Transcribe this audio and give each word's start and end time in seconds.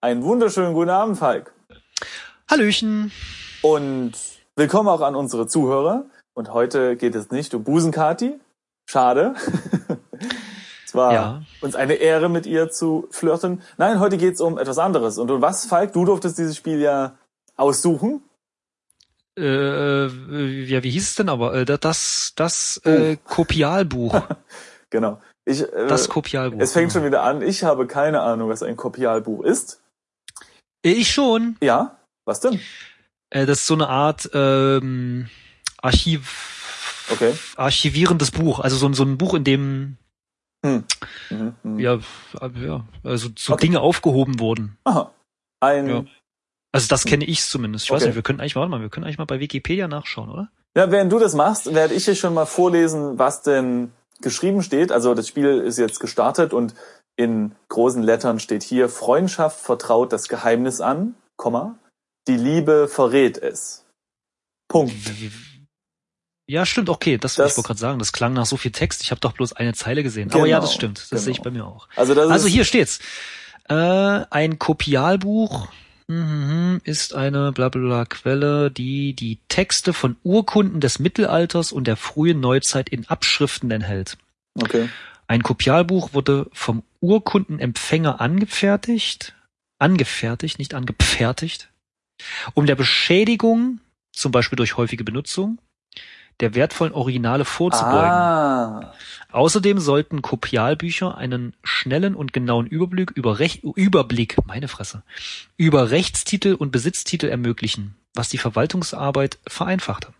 Einen 0.00 0.22
wunderschönen 0.22 0.74
guten 0.74 0.90
Abend, 0.90 1.18
Falk. 1.18 1.52
Hallöchen. 2.48 3.10
Und 3.62 4.12
willkommen 4.54 4.88
auch 4.88 5.00
an 5.00 5.16
unsere 5.16 5.46
Zuhörer. 5.46 6.06
Und 6.34 6.52
heute 6.52 6.96
geht 6.96 7.14
es 7.14 7.30
nicht 7.30 7.52
um 7.54 7.64
Busenkati. 7.64 8.38
Schade. 8.88 9.34
es 10.86 10.94
war 10.94 11.12
Ja. 11.12 11.42
uns 11.60 11.74
eine 11.74 11.94
Ehre, 11.94 12.28
mit 12.28 12.46
ihr 12.46 12.70
zu 12.70 13.08
flirten. 13.10 13.60
Nein, 13.76 13.98
heute 13.98 14.18
geht 14.18 14.34
es 14.34 14.40
um 14.40 14.56
etwas 14.56 14.78
anderes. 14.78 15.18
Und 15.18 15.30
um 15.30 15.42
was, 15.42 15.66
Falk? 15.66 15.92
Du 15.92 16.04
durftest 16.04 16.38
dieses 16.38 16.56
Spiel 16.56 16.80
ja 16.80 17.18
aussuchen. 17.56 18.22
Äh, 19.36 20.06
ja, 20.06 20.82
wie 20.82 20.90
hieß 20.90 21.08
es 21.08 21.14
denn 21.16 21.28
aber? 21.28 21.54
Äh, 21.54 21.64
das, 21.64 22.32
das 22.36 22.80
äh, 22.84 23.16
Kopialbuch. 23.24 24.20
Genau. 24.90 25.20
Ich, 25.44 25.60
äh, 25.70 25.86
Das 25.86 26.08
Kopialbuch. 26.08 26.60
es 26.62 26.72
fängt 26.72 26.92
schon 26.92 27.02
genau. 27.02 27.18
wieder 27.18 27.22
an. 27.22 27.42
Ich 27.42 27.62
habe 27.62 27.86
keine 27.86 28.22
Ahnung, 28.22 28.48
was 28.48 28.62
ein 28.62 28.74
Kopialbuch 28.74 29.44
ist. 29.44 29.82
Ich 30.82 31.10
schon. 31.12 31.56
Ja, 31.62 31.98
was 32.24 32.40
denn? 32.40 32.60
Äh, 33.30 33.46
das 33.46 33.60
ist 33.60 33.66
so 33.66 33.74
eine 33.74 33.88
Art 33.88 34.30
ähm, 34.32 35.28
Archiv, 35.82 37.06
Okay. 37.10 37.34
archivierendes 37.56 38.30
Buch. 38.30 38.60
Also 38.60 38.76
so, 38.76 38.86
ein- 38.86 38.94
so 38.94 39.02
ein 39.04 39.18
Buch, 39.18 39.34
in 39.34 39.44
dem 39.44 39.96
Hm. 40.64 40.84
Mhm. 41.30 41.54
mhm. 41.62 41.78
ja, 41.78 41.98
ja 42.62 42.84
also 43.04 43.28
so 43.38 43.52
Okay. 43.54 43.66
Dinge 43.66 43.80
aufgehoben 43.80 44.38
wurden. 44.40 44.76
Aha. 44.84 45.12
Ein, 45.60 45.88
Ja. 45.88 46.04
Also 46.72 46.88
das 46.88 47.04
kenne 47.04 47.24
ich 47.24 47.42
zumindest. 47.42 47.86
Ich 47.86 47.90
weiß 47.90 48.02
Okay. 48.02 48.08
nicht, 48.08 48.16
wir 48.16 48.22
können 48.22 48.40
eigentlich, 48.40 48.56
warte 48.56 48.70
mal, 48.70 48.80
wir 48.80 48.88
können 48.90 49.04
eigentlich 49.04 49.18
mal 49.18 49.24
bei 49.24 49.40
Wikipedia 49.40 49.88
nachschauen, 49.88 50.28
oder? 50.28 50.50
Ja, 50.76 50.90
während 50.90 51.10
du 51.10 51.18
das 51.18 51.34
machst, 51.34 51.74
werde 51.74 51.94
ich 51.94 52.04
hier 52.04 52.14
schon 52.14 52.34
mal 52.34 52.44
vorlesen, 52.46 53.18
was 53.18 53.42
denn 53.42 53.92
geschrieben 54.20 54.62
steht. 54.62 54.92
Also 54.92 55.14
das 55.14 55.26
Spiel 55.28 55.46
ist 55.60 55.78
jetzt 55.78 55.98
gestartet 55.98 56.52
und 56.52 56.74
in 57.18 57.54
großen 57.68 58.02
Lettern 58.02 58.38
steht 58.38 58.62
hier, 58.62 58.88
Freundschaft 58.88 59.60
vertraut 59.60 60.12
das 60.12 60.28
Geheimnis 60.28 60.80
an, 60.80 61.14
Komma, 61.36 61.76
die 62.28 62.36
Liebe 62.36 62.86
verrät 62.88 63.36
es. 63.38 63.84
Punkt. 64.68 64.94
Ja, 66.48 66.64
stimmt, 66.64 66.88
okay, 66.88 67.18
das, 67.18 67.34
Das- 67.34 67.52
ich 67.52 67.56
wollte 67.58 67.66
gerade 67.68 67.80
sagen, 67.80 67.98
das 67.98 68.12
klang 68.12 68.32
nach 68.34 68.46
so 68.46 68.56
viel 68.56 68.70
Text. 68.70 69.02
Ich 69.02 69.10
habe 69.10 69.20
doch 69.20 69.32
bloß 69.32 69.52
eine 69.54 69.74
Zeile 69.74 70.02
gesehen. 70.02 70.28
Genau, 70.28 70.38
Aber 70.40 70.46
ja, 70.48 70.60
das 70.60 70.72
stimmt. 70.72 70.98
Das 70.98 71.10
genau. 71.10 71.22
sehe 71.22 71.32
ich 71.32 71.42
bei 71.42 71.50
mir 71.50 71.66
auch. 71.66 71.88
Also 71.96 72.18
Also 72.20 72.46
hier 72.48 72.64
steht's. 72.64 73.00
Äh, 73.68 73.74
ein 73.74 74.58
Kopialbuch 74.58 75.68
mhm, 76.06 76.80
ist 76.84 77.14
eine 77.14 77.52
blablabla 77.52 78.06
Quelle, 78.06 78.70
die 78.70 79.12
die 79.14 79.40
Texte 79.48 79.92
von 79.92 80.16
Urkunden 80.22 80.80
des 80.80 81.00
Mittelalters 81.00 81.72
und 81.72 81.86
der 81.86 81.96
frühen 81.96 82.40
Neuzeit 82.40 82.88
in 82.88 83.08
Abschriften 83.08 83.70
enthält. 83.70 84.16
okay. 84.62 84.88
Ein 85.30 85.42
Kopialbuch 85.42 86.14
wurde 86.14 86.46
vom 86.54 86.82
Urkundenempfänger 87.00 88.20
angefertigt, 88.20 89.34
angefertigt, 89.78 90.58
nicht 90.58 90.74
angepfertigt, 90.74 91.70
um 92.54 92.66
der 92.66 92.74
Beschädigung, 92.74 93.80
zum 94.12 94.32
Beispiel 94.32 94.56
durch 94.56 94.76
häufige 94.76 95.04
Benutzung, 95.04 95.58
der 96.40 96.54
wertvollen 96.54 96.92
Originale 96.92 97.44
vorzubeugen. 97.44 98.10
Ah, 98.10 98.92
Außerdem 99.30 99.78
sollten 99.78 100.22
Kopialbücher 100.22 101.16
einen 101.16 101.54
schnellen 101.62 102.14
und 102.14 102.32
genauen 102.32 102.66
Überblick 102.66 103.10
über 103.10 103.38
Rech 103.38 103.62
Überblick, 103.62 104.36
meine 104.46 104.68
Fresse, 104.68 105.02
über 105.56 105.90
Rechtstitel 105.90 106.54
und 106.54 106.70
Besitztitel 106.70 107.26
ermöglichen, 107.26 107.96
was 108.14 108.28
die 108.28 108.38
Verwaltungsarbeit 108.38 109.38
vereinfachte. 109.46 110.14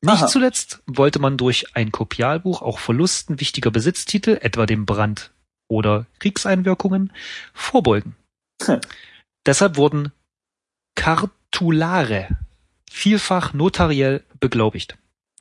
Nicht 0.00 0.22
Aha. 0.22 0.26
zuletzt 0.26 0.82
wollte 0.86 1.18
man 1.18 1.36
durch 1.36 1.74
ein 1.74 1.90
Kopialbuch 1.90 2.62
auch 2.62 2.78
Verlusten 2.78 3.40
wichtiger 3.40 3.70
Besitztitel, 3.70 4.38
etwa 4.40 4.66
dem 4.66 4.86
Brand 4.86 5.30
oder 5.68 6.06
Kriegseinwirkungen, 6.18 7.12
vorbeugen. 7.52 8.16
Hm. 8.62 8.80
Deshalb 9.46 9.76
wurden 9.76 10.12
Kartulare 10.94 12.28
vielfach 12.90 13.52
notariell 13.52 14.22
beglaubigt. 14.40 14.96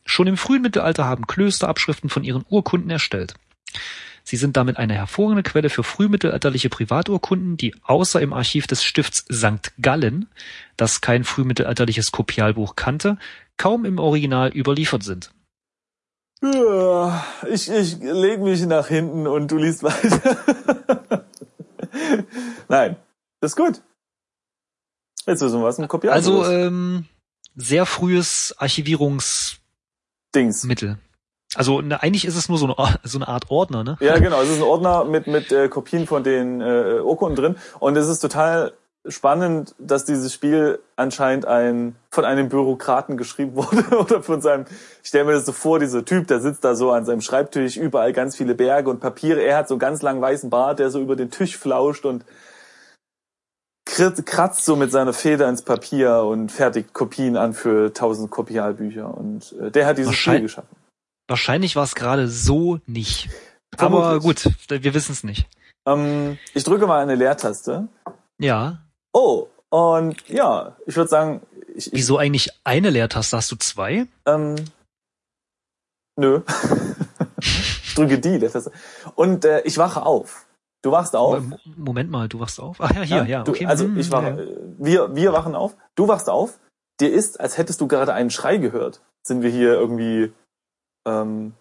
Schon 0.06 0.28
im 0.28 0.38
frühen 0.38 0.62
Mittelalter 0.62 1.06
haben 1.06 1.28
Klöster 1.28 1.70
Abschriften 1.70 2.10
von 2.10 2.24
ihren 2.24 2.46
Urkunden 2.50 2.90
erstellt. 2.90 3.36
Sie 4.24 4.38
sind 4.38 4.56
damit 4.56 4.78
eine 4.78 4.94
hervorragende 4.94 5.44
Quelle 5.44 5.70
für 5.70 5.84
frühmittelalterliche 5.84 6.70
Privaturkunden, 6.70 7.58
die 7.58 7.76
außer 7.84 8.22
im 8.22 8.34
Archiv 8.34 8.68
des 8.68 8.84
Stifts 8.84 9.26
St. 9.32 9.74
Gallen, 9.82 10.28
das 10.78 11.02
kein 11.02 11.24
frühmittelalterliches 11.24 12.12
Kopialbuch 12.12 12.76
kannte, 12.76 13.18
kaum 13.58 13.86
im 13.86 14.00
Original 14.00 14.50
überliefert 14.50 15.04
sind. 15.04 15.32
Ja, 16.44 17.24
ich, 17.50 17.72
ich 17.72 18.00
leg 18.02 18.42
mich 18.42 18.66
nach 18.66 18.88
hinten 18.88 19.28
und 19.28 19.50
du 19.50 19.58
liest 19.58 19.82
weiter. 19.82 20.36
Nein, 22.68 22.98
das 23.40 23.52
ist 23.52 23.56
gut. 23.56 23.82
Jetzt 25.26 25.42
wissen 25.42 25.60
wir, 25.60 25.66
was 25.66 25.80
ein 25.80 25.88
Kopialbuch 25.88 26.18
Also 26.18 26.44
ähm, 26.52 27.06
sehr 27.56 27.86
frühes 27.86 28.54
Archivierungsmittel. 28.58 30.98
Also 31.56 31.82
ne, 31.82 32.02
eigentlich 32.02 32.26
ist 32.26 32.36
es 32.36 32.50
nur 32.50 32.58
so 32.58 32.66
eine, 32.66 32.76
so 33.04 33.18
eine 33.18 33.30
Art 33.30 33.50
Ordner, 33.50 33.86
ne? 33.86 33.98
Ja, 34.02 34.20
genau. 34.20 34.42
Es 34.42 34.50
ist 34.50 34.58
ein 34.58 34.64
Ordner 34.64 35.06
mit, 35.06 35.28
mit 35.28 35.52
äh, 35.52 35.70
Kopien 35.70 36.08
von 36.08 36.24
den 36.24 36.60
äh, 36.60 37.00
Urkunden 37.02 37.36
drin. 37.36 37.56
Und 37.80 37.96
es 37.96 38.08
ist 38.08 38.20
total 38.20 38.74
spannend, 39.08 39.76
dass 39.80 40.06
dieses 40.06 40.34
Spiel 40.34 40.80
anscheinend 40.96 41.46
ein 41.46 41.96
von 42.10 42.26
einem 42.26 42.50
Bürokraten 42.50 43.18
geschrieben 43.18 43.56
wurde 43.56 43.98
oder 43.98 44.24
von 44.24 44.42
seinem, 44.42 44.66
ich 45.02 45.10
stelle 45.10 45.26
mir 45.26 45.34
das 45.34 45.46
so 45.46 45.52
vor, 45.52 45.80
dieser 45.80 46.06
Typ, 46.06 46.28
der 46.28 46.40
sitzt 46.40 46.64
da 46.64 46.76
so 46.76 46.92
an 46.92 47.06
seinem 47.06 47.22
Schreibtisch, 47.22 47.78
überall 47.78 48.14
ganz 48.14 48.36
viele 48.36 48.56
Berge 48.56 48.90
und 48.90 49.00
Papiere. 49.00 49.42
Er 49.42 49.58
hat 49.58 49.68
so 49.68 49.76
einen 49.76 49.80
ganz 49.80 50.02
langen 50.02 50.22
weißen 50.22 50.50
Bart, 50.50 50.80
der 50.80 50.90
so 50.90 51.02
über 51.02 51.16
den 51.16 51.32
Tisch 51.32 51.58
flauscht 51.58 52.06
und 52.06 52.26
kratzt 53.86 54.66
so 54.66 54.76
mit 54.76 54.92
seiner 54.92 55.14
Feder 55.14 55.48
ins 55.50 55.62
Papier 55.62 56.24
und 56.24 56.52
fertigt 56.52 56.94
Kopien 56.94 57.38
an 57.38 57.54
für 57.54 57.94
tausend 57.94 58.32
Kopialbücher. 58.32 59.16
Und 59.16 59.54
äh, 59.60 59.70
der 59.70 59.86
hat 59.86 59.98
dieses 59.98 60.16
Spiel 60.16 60.42
geschaffen. 60.42 60.76
Wahrscheinlich 61.28 61.76
war 61.76 61.84
es 61.84 61.96
gerade 61.96 62.28
so 62.28 62.80
nicht. 62.86 63.30
Aber 63.78 64.20
gut, 64.20 64.50
wir 64.70 64.94
wissen 64.94 65.12
es 65.12 65.24
nicht. 65.24 65.48
Ähm, 65.86 66.38
ich 66.54 66.64
drücke 66.64 66.88
mal 66.88 67.02
eine 67.02 67.16
Leertaste. 67.16 67.88
Ja. 68.40 68.80
Oh, 69.14 69.48
und 69.70 70.28
ja, 70.28 70.76
ich 70.86 70.96
würde 70.96 71.10
sagen, 71.10 71.42
ich, 71.76 71.90
Wieso 71.92 72.18
eigentlich 72.18 72.50
eine 72.64 72.90
Leertaste? 72.90 73.38
Hast 73.38 73.52
du 73.52 73.56
zwei? 73.56 74.08
ähm, 74.28 74.56
nö. 76.20 76.42
ich 77.40 77.94
drücke 77.96 78.20
die 78.20 78.38
Leertaste. 78.38 78.72
Und 79.16 79.46
äh, 79.46 79.62
ich 79.62 79.78
wache 79.78 80.06
auf. 80.06 80.46
Du 80.84 80.92
wachst 80.92 81.16
auf. 81.16 81.42
Mo- 81.42 81.58
Moment 81.78 82.12
mal, 82.12 82.28
du 82.28 82.40
wachst 82.40 82.60
auf? 82.60 82.78
Ach 82.80 82.92
ja, 82.96 83.02
hier, 83.04 83.26
ja, 83.26 83.44
du, 83.44 83.52
okay. 83.52 83.66
Also 83.66 83.86
hm, 83.86 83.98
ich 83.98 84.12
wache, 84.12 84.30
ja. 84.30 84.76
wir, 84.78 85.16
wir 85.16 85.34
wachen 85.34 85.56
auf. 85.56 85.76
Du 85.96 86.08
wachst 86.08 86.30
auf. 86.30 86.60
Dir 87.00 87.12
ist, 87.12 87.40
als 87.40 87.58
hättest 87.58 87.82
du 87.82 87.88
gerade 87.88 88.14
einen 88.14 88.30
Schrei 88.30 88.58
gehört. 88.58 89.02
Sind 89.26 89.42
wir 89.42 89.50
hier 89.50 89.74
irgendwie 89.74 90.32
ähm, 91.08 91.54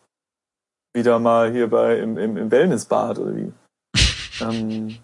wieder 0.94 1.18
mal 1.18 1.50
hier 1.50 1.70
bei 1.70 1.98
im, 1.98 2.18
im, 2.18 2.36
im 2.36 2.50
Wellnessbad 2.50 3.18
oder 3.18 3.36
wie? 3.36 3.52
ähm, 4.40 4.98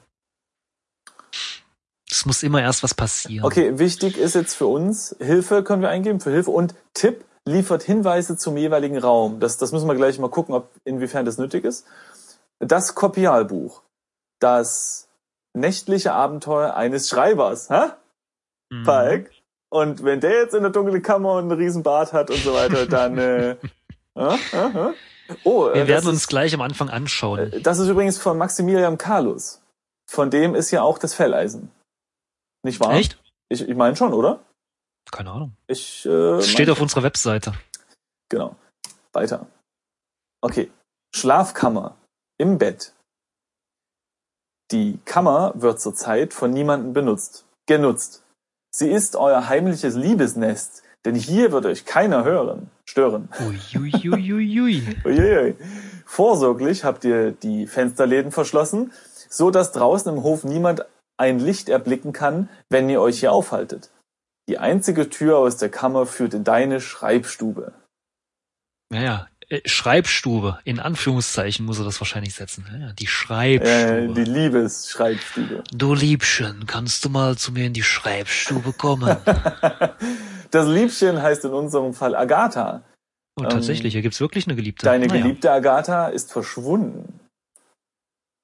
Es 2.19 2.27
muss 2.27 2.43
immer 2.43 2.61
erst 2.61 2.83
was 2.83 2.95
passieren. 2.95 3.45
Okay, 3.45 3.79
wichtig 3.79 4.19
ist 4.19 4.35
jetzt 4.35 4.55
für 4.55 4.67
uns, 4.67 5.15
Hilfe 5.21 5.63
können 5.63 5.83
wir 5.83 5.89
eingeben 5.89 6.19
für 6.21 6.31
Hilfe 6.33 6.51
und 6.51 6.75
Tipp 6.95 7.25
liefert 7.45 7.83
Hinweise 7.85 8.37
zum 8.37 8.57
jeweiligen 8.57 8.99
Raum. 8.99 9.39
Das, 9.39 9.57
das 9.57 9.71
müssen 9.73 9.87
wir 9.87 9.95
gleich 9.95 10.19
mal 10.19 10.29
gucken, 10.29 10.55
ob 10.55 10.69
inwiefern 10.85 11.25
das 11.25 11.39
nötig 11.39 11.65
ist. 11.65 11.87
Das 12.59 12.95
Kopialbuch. 12.97 13.83
Das 14.41 15.07
nächtliche 15.55 16.13
Abenteuer 16.13 16.75
eines 16.75 17.09
Schreibers. 17.09 17.71
Hä? 17.71 17.87
Mhm. 18.71 18.85
Falk? 18.85 19.31
Und 19.71 20.03
wenn 20.03 20.21
der 20.21 20.33
jetzt 20.43 20.55
in 20.55 20.63
der 20.63 20.73
dunklen 20.73 21.03
Kammer 21.03 21.35
und 21.35 21.45
einen 21.51 21.53
riesen 21.61 21.83
Bart 21.85 22.13
hat 22.13 22.31
und 22.31 22.39
so 22.43 22.53
weiter, 22.53 22.87
dann 22.87 23.17
äh, 23.19 23.51
äh, 24.17 24.35
äh, 24.53 24.89
äh. 24.89 24.93
Oh, 25.45 25.69
äh, 25.69 25.75
Wir 25.75 25.87
werden 25.89 26.05
ist- 26.09 26.13
uns 26.15 26.27
gleich 26.27 26.53
am 26.55 26.63
Anfang 26.63 26.89
anschauen. 26.91 27.53
äh, 27.53 27.61
Das 27.61 27.79
ist 27.79 27.89
übrigens 27.89 28.19
von 28.19 28.37
Maximilian 28.39 28.99
Carlus. 28.99 29.61
Von 30.11 30.31
dem 30.31 30.55
ist 30.57 30.71
ja 30.73 30.83
auch 30.83 30.99
das 30.99 31.15
Felleisen. 31.15 31.71
Nicht 32.63 32.81
wahr? 32.81 32.93
Echt? 32.93 33.19
Ich, 33.49 33.67
ich 33.67 33.77
meine 33.77 33.97
schon, 33.97 34.13
oder? 34.13 34.41
Keine 35.11 35.31
Ahnung. 35.31 35.57
Ich 35.67 36.05
äh, 36.07 36.39
Es 36.39 36.49
steht 36.49 36.69
auf 36.71 36.81
unserer 36.81 37.03
Webseite. 37.03 37.55
Genau. 38.29 38.57
Weiter. 39.13 39.47
Okay. 40.43 40.71
Schlafkammer. 41.15 41.97
Im 42.39 42.59
Bett. 42.59 42.93
Die 44.71 44.99
Kammer 45.05 45.53
wird 45.55 45.81
zurzeit 45.81 46.35
von 46.35 46.51
niemandem 46.51 46.93
benutzt. 46.93 47.47
Genutzt. 47.67 48.23
Sie 48.71 48.91
ist 48.91 49.17
euer 49.17 49.49
heimliches 49.49 49.95
Liebesnest, 49.95 50.83
denn 51.07 51.15
hier 51.15 51.53
wird 51.53 51.65
euch 51.65 51.87
keiner 51.87 52.23
hören, 52.25 52.71
stören. 52.85 53.31
Uiuiuiui. 53.41 54.97
Uiuiui. 55.05 55.57
Vorsorglich 56.05 56.85
habt 56.85 57.05
ihr 57.05 57.33
die 57.33 57.67
Fensterläden 57.67 58.31
verschlossen, 58.31 58.93
so 59.31 59.51
dass 59.51 59.73
draußen 59.73 60.15
im 60.15 60.23
Hof 60.23 60.45
niemand 60.45 60.85
ein 61.19 61.39
Licht 61.41 61.69
erblicken 61.69 62.13
kann, 62.13 62.49
wenn 62.71 62.89
ihr 62.89 63.01
euch 63.01 63.21
hier 63.21 63.33
aufhaltet. 63.33 63.91
Die 64.49 64.59
einzige 64.59 65.11
Tür 65.11 65.39
aus 65.39 65.57
der 65.59 65.69
Kammer 65.69 66.07
führt 66.07 66.33
in 66.35 66.45
deine 66.45 66.81
Schreibstube. 66.81 67.73
Naja, 68.91 69.29
Äh, 69.51 69.63
Schreibstube, 69.67 70.59
in 70.65 70.79
Anführungszeichen 70.79 71.65
muss 71.65 71.79
er 71.79 71.87
das 71.87 71.99
wahrscheinlich 72.03 72.35
setzen. 72.35 72.67
Ja, 72.81 72.93
die 72.93 73.05
Äh, 73.05 73.09
Schreibstube. 73.09 74.13
die 74.15 74.25
Liebesschreibstube. 74.31 75.65
du 75.73 75.95
Liebchen, 75.95 76.67
kannst 76.67 77.03
du 77.05 77.09
mal 77.09 77.37
zu 77.39 77.53
mir 77.53 77.65
in 77.67 77.73
die 77.73 77.83
Schreibstube 77.83 78.73
kommen? 78.75 79.17
Das 80.51 80.67
Liebchen 80.67 81.21
heißt 81.21 81.45
in 81.45 81.53
unserem 81.53 81.93
Fall 81.93 82.15
Agatha. 82.17 82.83
Und 83.39 83.51
tatsächlich, 83.51 83.93
hier 83.93 84.01
gibt's 84.03 84.21
wirklich 84.21 84.47
eine 84.47 84.57
Geliebte. 84.57 84.85
Deine 84.87 85.07
Naja. 85.07 85.21
geliebte 85.23 85.51
Agatha 85.53 86.09
ist 86.09 86.33
verschwunden. 86.33 87.21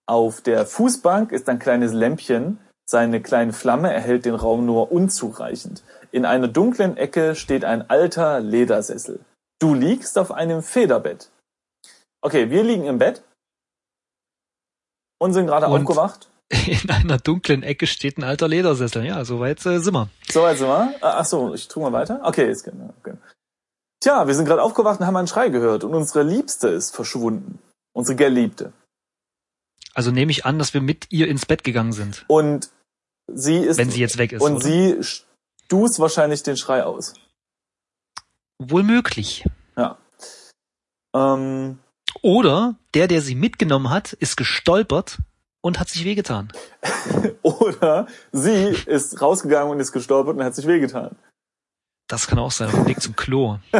Auf 0.06 0.42
der 0.42 0.66
Fußbank 0.66 1.32
ist 1.32 1.48
ein 1.48 1.58
kleines 1.58 1.92
Lämpchen. 1.94 2.58
Seine 2.94 3.20
kleine 3.20 3.52
Flamme 3.52 3.92
erhält 3.92 4.24
den 4.24 4.36
Raum 4.36 4.66
nur 4.66 4.92
unzureichend. 4.92 5.82
In 6.12 6.24
einer 6.24 6.46
dunklen 6.46 6.96
Ecke 6.96 7.34
steht 7.34 7.64
ein 7.64 7.90
alter 7.90 8.38
Ledersessel. 8.38 9.18
Du 9.58 9.74
liegst 9.74 10.16
auf 10.16 10.30
einem 10.30 10.62
Federbett. 10.62 11.28
Okay, 12.20 12.50
wir 12.50 12.62
liegen 12.62 12.84
im 12.84 12.98
Bett 12.98 13.24
und 15.20 15.32
sind 15.32 15.46
gerade 15.48 15.66
Und- 15.66 15.80
aufgewacht. 15.82 16.30
In 16.66 16.88
einer 16.90 17.18
dunklen 17.18 17.64
Ecke 17.64 17.88
steht 17.88 18.16
ein 18.16 18.22
alter 18.22 18.46
Ledersessel. 18.46 19.04
Ja, 19.04 19.24
soweit 19.24 19.66
äh, 19.66 19.80
sind 19.80 19.94
wir. 19.94 20.08
So, 20.30 20.46
jetzt 20.46 20.58
sind 20.60 20.68
wir. 20.68 20.94
Ah, 21.00 21.14
Ach 21.18 21.24
so, 21.24 21.52
ich 21.52 21.66
tu 21.66 21.80
mal 21.80 21.90
weiter. 21.92 22.20
Okay, 22.22 22.48
ist 22.48 22.62
genau. 22.62 22.94
Okay. 23.00 23.14
Tja, 24.00 24.24
wir 24.28 24.34
sind 24.36 24.44
gerade 24.44 24.62
aufgewacht 24.62 25.00
und 25.00 25.06
haben 25.06 25.16
einen 25.16 25.26
Schrei 25.26 25.48
gehört 25.48 25.82
und 25.82 25.94
unsere 25.94 26.22
Liebste 26.22 26.68
ist 26.68 26.94
verschwunden. 26.94 27.58
Unsere 27.92 28.14
Geliebte. 28.14 28.72
Also 29.94 30.12
nehme 30.12 30.30
ich 30.30 30.44
an, 30.44 30.60
dass 30.60 30.74
wir 30.74 30.80
mit 30.80 31.10
ihr 31.10 31.26
ins 31.26 31.44
Bett 31.46 31.64
gegangen 31.64 31.92
sind, 31.92 32.24
Und 32.28 32.70
sie 33.26 33.58
ist 33.58 33.78
wenn 33.78 33.90
sie 33.90 34.00
jetzt 34.00 34.18
weg 34.18 34.32
ist. 34.32 34.42
und 34.42 34.56
oder? 34.56 34.64
sie 34.64 34.98
stus 35.02 35.98
wahrscheinlich 35.98 36.42
den 36.42 36.56
Schrei 36.56 36.84
aus. 36.84 37.14
Wohl 38.58 38.82
möglich. 38.82 39.44
Ja. 39.76 39.98
Ähm, 41.14 41.78
Oder 42.22 42.76
der, 42.94 43.08
der 43.08 43.20
sie 43.20 43.34
mitgenommen 43.34 43.90
hat, 43.90 44.12
ist 44.12 44.36
gestolpert 44.36 45.18
und 45.60 45.80
hat 45.80 45.88
sich 45.88 46.04
wehgetan. 46.04 46.52
oder 47.42 48.06
sie 48.32 48.76
ist 48.86 49.20
rausgegangen 49.20 49.72
und 49.72 49.80
ist 49.80 49.92
gestolpert 49.92 50.36
und 50.36 50.44
hat 50.44 50.54
sich 50.54 50.66
wehgetan. 50.66 51.16
Das 52.06 52.26
kann 52.26 52.38
auch 52.38 52.50
sein, 52.50 52.68
auf 52.68 52.74
dem 52.74 52.86
Weg 52.86 53.00
zum 53.00 53.16
Klo. 53.16 53.58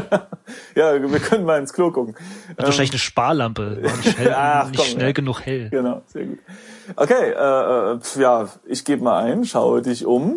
Ja, 0.75 1.01
wir 1.01 1.21
können 1.21 1.47
mal 1.47 1.59
ins 1.59 1.73
Klo 1.73 1.91
gucken. 1.91 2.15
Hat 2.49 2.67
wahrscheinlich 2.67 2.91
eine 2.91 2.99
Sparlampe. 2.99 3.79
Nicht, 3.81 4.19
hell, 4.19 4.35
Ach, 4.37 4.69
nicht 4.69 4.77
komm, 4.77 4.87
schnell 4.87 5.07
ja. 5.07 5.13
genug 5.13 5.41
hell. 5.41 5.71
Genau, 5.71 6.03
sehr 6.07 6.27
gut. 6.27 6.39
Okay, 6.97 7.31
äh, 7.31 7.93
äh, 7.93 7.99
pf, 7.99 8.17
ja, 8.17 8.49
ich 8.67 8.85
gebe 8.85 9.03
mal 9.03 9.25
ein, 9.25 9.45
schaue 9.47 9.81
dich 9.81 10.05
um. 10.05 10.37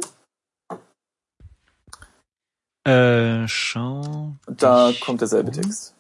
Äh, 2.86 3.48
schau. 3.50 4.36
Da 4.46 4.94
kommt 5.02 5.20
derselbe 5.20 5.50
um. 5.50 5.62
Text. 5.62 5.94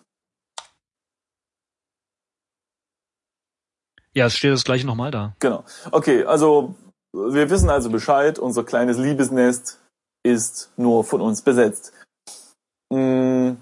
Ja, 4.13 4.27
es 4.27 4.37
steht 4.37 4.53
das 4.53 4.63
gleiche 4.63 4.87
nochmal 4.87 5.11
da. 5.11 5.35
Genau. 5.39 5.65
Okay, 5.91 6.23
also 6.23 6.75
wir 7.13 7.49
wissen 7.49 7.69
also 7.69 7.89
Bescheid, 7.89 8.39
unser 8.39 8.63
kleines 8.63 8.97
Liebesnest 8.97 9.81
ist 10.27 10.71
nur 10.77 11.03
von 11.03 11.21
uns 11.21 11.41
besetzt. 11.41 11.93
Mm, 12.89 13.53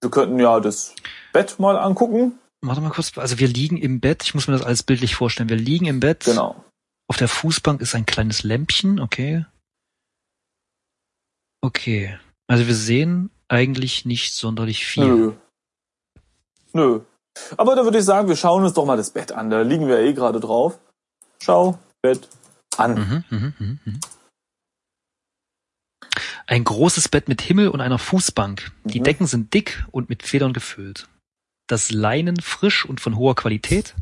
Wir 0.00 0.10
könnten 0.10 0.38
ja 0.38 0.60
das 0.60 0.94
Bett 1.32 1.58
mal 1.58 1.76
angucken. 1.76 2.38
Warte 2.60 2.80
mal 2.80 2.90
kurz. 2.90 3.16
Also 3.18 3.38
wir 3.38 3.48
liegen 3.48 3.76
im 3.76 4.00
Bett. 4.00 4.22
Ich 4.24 4.34
muss 4.34 4.48
mir 4.48 4.56
das 4.56 4.66
alles 4.66 4.82
bildlich 4.82 5.14
vorstellen. 5.14 5.48
Wir 5.48 5.56
liegen 5.56 5.86
im 5.86 6.00
Bett. 6.00 6.24
Genau. 6.24 6.64
Auf 7.08 7.16
der 7.16 7.28
Fußbank 7.28 7.80
ist 7.80 7.94
ein 7.94 8.06
kleines 8.06 8.42
Lämpchen. 8.42 9.00
Okay. 9.00 9.44
Okay. 11.60 12.18
Also 12.46 12.66
wir 12.66 12.74
sehen 12.74 13.30
eigentlich 13.48 14.04
nicht 14.04 14.34
sonderlich 14.34 14.86
viel. 14.86 15.06
Nö. 15.06 15.32
Nö. 16.72 17.00
Aber 17.56 17.76
da 17.76 17.84
würde 17.84 17.98
ich 17.98 18.04
sagen, 18.04 18.28
wir 18.28 18.36
schauen 18.36 18.64
uns 18.64 18.74
doch 18.74 18.84
mal 18.84 18.96
das 18.96 19.10
Bett 19.10 19.32
an. 19.32 19.50
Da 19.50 19.62
liegen 19.62 19.86
wir 19.88 19.98
eh 20.00 20.12
gerade 20.12 20.40
drauf. 20.40 20.78
Schau, 21.40 21.78
Bett 22.02 22.28
an. 22.76 22.94
Mhm, 22.94 23.24
mhm, 23.30 23.54
mhm, 23.58 23.78
mhm. 23.84 24.00
Ein 26.50 26.64
großes 26.64 27.10
Bett 27.10 27.28
mit 27.28 27.42
Himmel 27.42 27.68
und 27.68 27.82
einer 27.82 27.98
Fußbank. 27.98 28.72
Die 28.84 29.00
Mhm. 29.00 29.04
Decken 29.04 29.26
sind 29.26 29.52
dick 29.52 29.84
und 29.90 30.08
mit 30.08 30.22
Federn 30.22 30.54
gefüllt. 30.54 31.06
Das 31.68 31.90
Leinen 31.90 32.40
frisch 32.40 32.86
und 32.86 33.00
von 33.00 33.16
hoher 33.18 33.34
Qualität. 33.34 33.94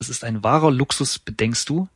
Es 0.00 0.08
ist 0.08 0.24
ein 0.24 0.42
wahrer 0.42 0.72
Luxus, 0.72 1.20
bedenkst 1.20 1.68
du, 1.68 1.88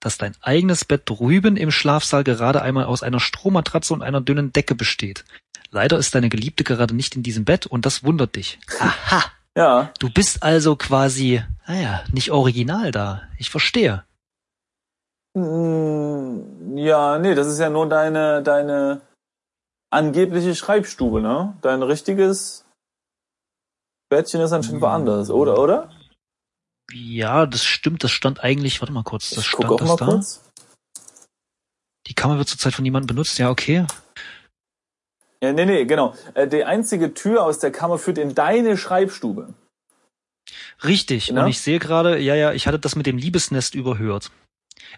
dass 0.00 0.18
dein 0.18 0.34
eigenes 0.40 0.84
Bett 0.84 1.02
drüben 1.06 1.56
im 1.56 1.70
Schlafsaal 1.70 2.24
gerade 2.24 2.60
einmal 2.60 2.84
aus 2.86 3.04
einer 3.04 3.20
Strohmatratze 3.20 3.94
und 3.94 4.02
einer 4.02 4.20
dünnen 4.20 4.52
Decke 4.52 4.74
besteht. 4.74 5.24
Leider 5.70 5.96
ist 5.96 6.14
deine 6.14 6.28
Geliebte 6.28 6.64
gerade 6.64 6.94
nicht 6.94 7.14
in 7.14 7.22
diesem 7.22 7.44
Bett 7.44 7.66
und 7.66 7.86
das 7.86 8.02
wundert 8.02 8.34
dich. 8.34 8.58
Aha, 8.80 9.24
Ja, 9.56 9.92
du 10.00 10.10
bist 10.10 10.42
also 10.42 10.74
quasi, 10.76 11.42
naja, 11.68 12.02
nicht 12.12 12.30
original 12.32 12.90
da. 12.90 13.22
Ich 13.38 13.48
verstehe. 13.50 14.04
Mm, 15.34 16.76
Ja, 16.76 17.18
nee, 17.18 17.34
das 17.34 17.46
ist 17.46 17.58
ja 17.60 17.70
nur 17.70 17.88
deine, 17.88 18.42
deine 18.42 19.00
angebliche 19.90 20.54
Schreibstube, 20.54 21.20
ne? 21.20 21.56
Dein 21.62 21.82
richtiges 21.82 22.64
Bettchen 24.08 24.40
ist 24.40 24.52
anscheinend 24.52 24.82
woanders, 24.82 25.30
oder, 25.30 25.58
oder? 25.58 25.90
Ja, 26.92 27.46
das 27.46 27.64
stimmt, 27.64 28.04
das 28.04 28.12
stand 28.12 28.42
eigentlich, 28.42 28.80
warte 28.80 28.92
mal 28.92 29.02
kurz, 29.02 29.30
das 29.30 29.44
Ich 29.44 29.50
guck 29.52 29.66
stand 29.66 29.72
auch 29.72 29.78
das 29.78 29.88
mal 29.88 29.96
da. 29.96 30.04
kurz. 30.06 30.50
Die 32.06 32.14
Kammer 32.14 32.38
wird 32.38 32.48
zurzeit 32.48 32.72
von 32.74 32.84
niemandem 32.84 33.08
benutzt, 33.08 33.38
ja, 33.38 33.50
okay. 33.50 33.84
Ja, 35.42 35.52
nee, 35.52 35.66
nee, 35.66 35.84
genau. 35.84 36.14
Äh, 36.34 36.46
Die 36.48 36.64
einzige 36.64 37.12
Tür 37.14 37.42
aus 37.44 37.58
der 37.58 37.72
Kammer 37.72 37.98
führt 37.98 38.18
in 38.18 38.34
deine 38.34 38.76
Schreibstube. 38.76 39.52
Richtig. 40.84 41.28
Ja. 41.28 41.42
Und 41.42 41.48
ich 41.50 41.60
sehe 41.60 41.78
gerade, 41.80 42.18
ja, 42.18 42.34
ja, 42.36 42.52
ich 42.52 42.66
hatte 42.66 42.78
das 42.78 42.94
mit 42.96 43.06
dem 43.06 43.18
Liebesnest 43.18 43.74
überhört. 43.74 44.30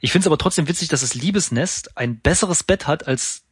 Ich 0.01 0.13
finde 0.13 0.25
es 0.25 0.27
aber 0.27 0.39
trotzdem 0.39 0.69
witzig, 0.69 0.89
dass 0.89 1.01
das 1.01 1.15
Liebesnest 1.15 1.97
ein 1.97 2.21
besseres 2.21 2.63
Bett 2.63 2.87
hat 2.87 3.09
als 3.09 3.45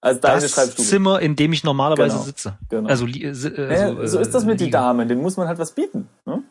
Als 0.00 0.20
deine 0.20 0.40
das 0.40 0.52
Schreibstube. 0.52 0.86
Zimmer, 0.88 1.20
in 1.20 1.34
dem 1.36 1.52
ich 1.52 1.64
normalerweise 1.64 2.14
Genau. 2.14 2.24
sitze. 2.26 2.56
Genau. 2.68 2.88
Also, 2.88 3.06
äh, 3.06 3.32
si- 3.34 3.48
äh, 3.48 3.74
ja, 3.74 3.86
also, 3.88 4.06
so 4.06 4.18
äh, 4.18 4.22
ist 4.22 4.32
das 4.34 4.44
mit 4.44 4.60
den. 4.60 4.70
Damen, 4.70 5.08
denen 5.08 5.22
muss 5.22 5.36
man 5.36 5.48
halt 5.48 5.58
was 5.58 5.72
bieten. 5.72 6.08
Ne? 6.24 6.42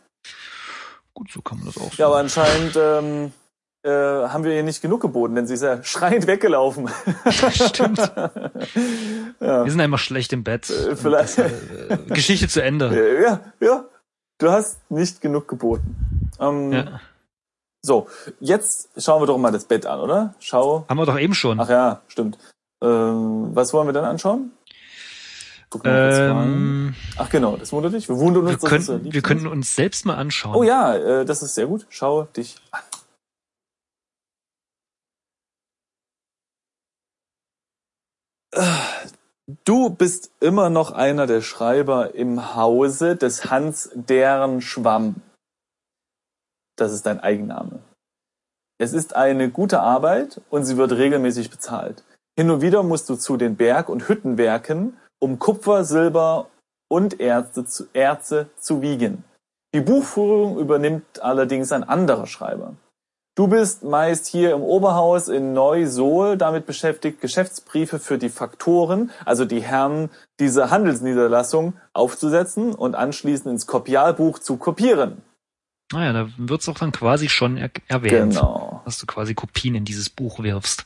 Gut, 1.13 1.31
so 1.31 1.41
kann 1.41 1.57
man 1.59 1.67
das 1.67 1.77
auch 1.77 1.93
Ja, 1.95 2.07
aber 2.07 2.17
anscheinend 2.17 2.75
ähm, 2.75 3.31
äh, 3.83 3.89
haben 3.89 4.43
wir 4.43 4.53
ihr 4.53 4.63
nicht 4.63 4.81
genug 4.81 5.01
geboten, 5.01 5.35
denn 5.35 5.47
sie 5.47 5.53
ist 5.53 5.63
ja 5.63 5.81
schreiend 5.83 6.27
weggelaufen. 6.27 6.89
Stimmt. 7.49 7.97
ja. 9.39 9.63
Wir 9.63 9.71
sind 9.71 9.79
einfach 9.81 9.99
schlecht 9.99 10.33
im 10.33 10.43
Bett. 10.43 10.69
Äh, 10.69 10.95
vielleicht- 10.95 11.37
Äh, 11.37 11.49
Geschichte 12.09 12.47
zu 12.47 12.61
Ende. 12.61 13.21
Ja, 13.23 13.39
ja. 13.65 13.85
Du 14.39 14.51
hast 14.51 14.79
nicht 14.91 15.21
genug 15.21 15.47
geboten. 15.47 15.95
Ähm, 16.39 16.71
Ja. 16.73 16.99
So, 17.83 18.07
jetzt 18.41 18.89
schauen 18.97 19.21
wir 19.21 19.27
doch 19.27 19.37
mal 19.37 19.51
das 19.51 19.63
Bett 19.65 19.85
an, 19.85 19.99
oder? 20.01 20.33
Schau. 20.39 20.85
Haben 20.89 20.97
wir 20.97 21.05
doch 21.05 21.17
eben 21.17 21.33
schon. 21.33 21.59
Ach 21.59 21.69
ja, 21.69 22.01
stimmt. 22.09 22.37
Ähm, 22.81 23.55
was 23.55 23.73
wollen 23.73 23.87
wir 23.87 23.93
dann 23.93 24.05
anschauen? 24.05 24.51
Ähm, 25.83 26.95
Ach 27.17 27.29
genau, 27.29 27.57
das 27.57 27.71
wundert 27.73 27.93
dich. 27.93 28.07
Wir 28.07 28.17
wundern 28.17 28.43
uns, 28.43 28.53
wir, 28.53 28.59
so 28.59 28.67
könnten, 28.67 29.03
lieb 29.03 29.13
wir 29.13 29.19
ist. 29.19 29.25
könnten 29.25 29.47
uns 29.47 29.75
selbst 29.75 30.05
mal 30.05 30.15
anschauen. 30.15 30.55
Oh 30.55 30.63
ja, 30.63 30.95
äh, 30.95 31.25
das 31.25 31.43
ist 31.43 31.55
sehr 31.55 31.67
gut. 31.67 31.85
Schau 31.89 32.23
dich 32.23 32.55
an. 32.71 32.81
Du 39.65 39.89
bist 39.89 40.31
immer 40.39 40.69
noch 40.69 40.91
einer 40.91 41.27
der 41.27 41.41
Schreiber 41.41 42.15
im 42.15 42.55
Hause 42.55 43.15
des 43.15 43.49
Hans 43.49 43.89
deren 43.93 44.61
Schwamm. 44.61 45.21
Das 46.75 46.91
ist 46.91 47.05
dein 47.05 47.19
Eigenname. 47.19 47.79
Es 48.79 48.93
ist 48.93 49.15
eine 49.15 49.49
gute 49.49 49.79
Arbeit 49.79 50.41
und 50.49 50.65
sie 50.65 50.77
wird 50.77 50.91
regelmäßig 50.91 51.49
bezahlt. 51.49 52.03
Hin 52.37 52.51
und 52.51 52.61
wieder 52.61 52.83
musst 52.83 53.09
du 53.09 53.15
zu 53.15 53.35
den 53.35 53.55
Berg- 53.55 53.89
und 53.89 54.07
Hüttenwerken, 54.07 54.95
um 55.19 55.39
Kupfer, 55.39 55.83
Silber 55.83 56.47
und 56.87 57.19
Erze 57.19 57.65
zu, 57.65 57.87
Erze 57.93 58.49
zu 58.59 58.81
wiegen. 58.83 59.23
Die 59.73 59.81
Buchführung 59.81 60.59
übernimmt 60.59 61.21
allerdings 61.21 61.71
ein 61.71 61.83
anderer 61.83 62.27
Schreiber. 62.27 62.73
Du 63.35 63.47
bist 63.47 63.83
meist 63.83 64.27
hier 64.27 64.53
im 64.53 64.61
Oberhaus 64.61 65.27
in 65.27 65.53
Neu-Sohl 65.53 66.37
damit 66.37 66.65
beschäftigt, 66.65 67.21
Geschäftsbriefe 67.21 67.99
für 67.99 68.17
die 68.17 68.29
Faktoren, 68.29 69.11
also 69.25 69.45
die 69.45 69.61
Herren 69.61 70.09
dieser 70.39 70.69
Handelsniederlassung, 70.69 71.73
aufzusetzen 71.93 72.73
und 72.73 72.95
anschließend 72.95 73.47
ins 73.47 73.67
Kopialbuch 73.67 74.39
zu 74.39 74.57
kopieren. 74.57 75.21
Naja, 75.91 76.13
da 76.13 76.29
wird's 76.37 76.67
auch 76.67 76.77
dann 76.79 76.91
quasi 76.91 77.29
schon 77.29 77.57
er 77.57 77.69
erwähnt, 77.87 78.33
Genau. 78.33 78.81
dass 78.85 78.97
du 78.99 79.05
quasi 79.05 79.33
Kopien 79.35 79.75
in 79.75 79.85
dieses 79.85 80.09
Buch 80.09 80.39
wirfst. 80.39 80.85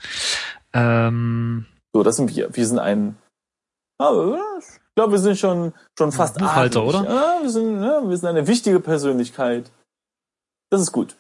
Ähm, 0.73 1.65
So, 1.93 2.03
das 2.03 2.15
sind 2.15 2.33
wir. 2.35 2.55
Wir 2.55 2.65
sind 2.65 2.79
ein, 2.79 3.17
ah, 3.99 4.11
ich 4.59 4.79
glaube, 4.95 5.13
wir 5.13 5.19
sind 5.19 5.37
schon, 5.37 5.73
schon 5.97 6.11
fast 6.11 6.37
Buchhalter, 6.37 6.81
adelig. 6.81 6.99
oder? 7.01 7.09
Ja, 7.09 7.39
wir 7.41 7.49
sind, 7.49 7.83
ja, 7.83 8.07
wir 8.07 8.17
sind 8.17 8.29
eine 8.29 8.47
wichtige 8.47 8.79
Persönlichkeit. 8.79 9.71
Das 10.69 10.81
ist 10.81 10.91
gut. 10.91 11.15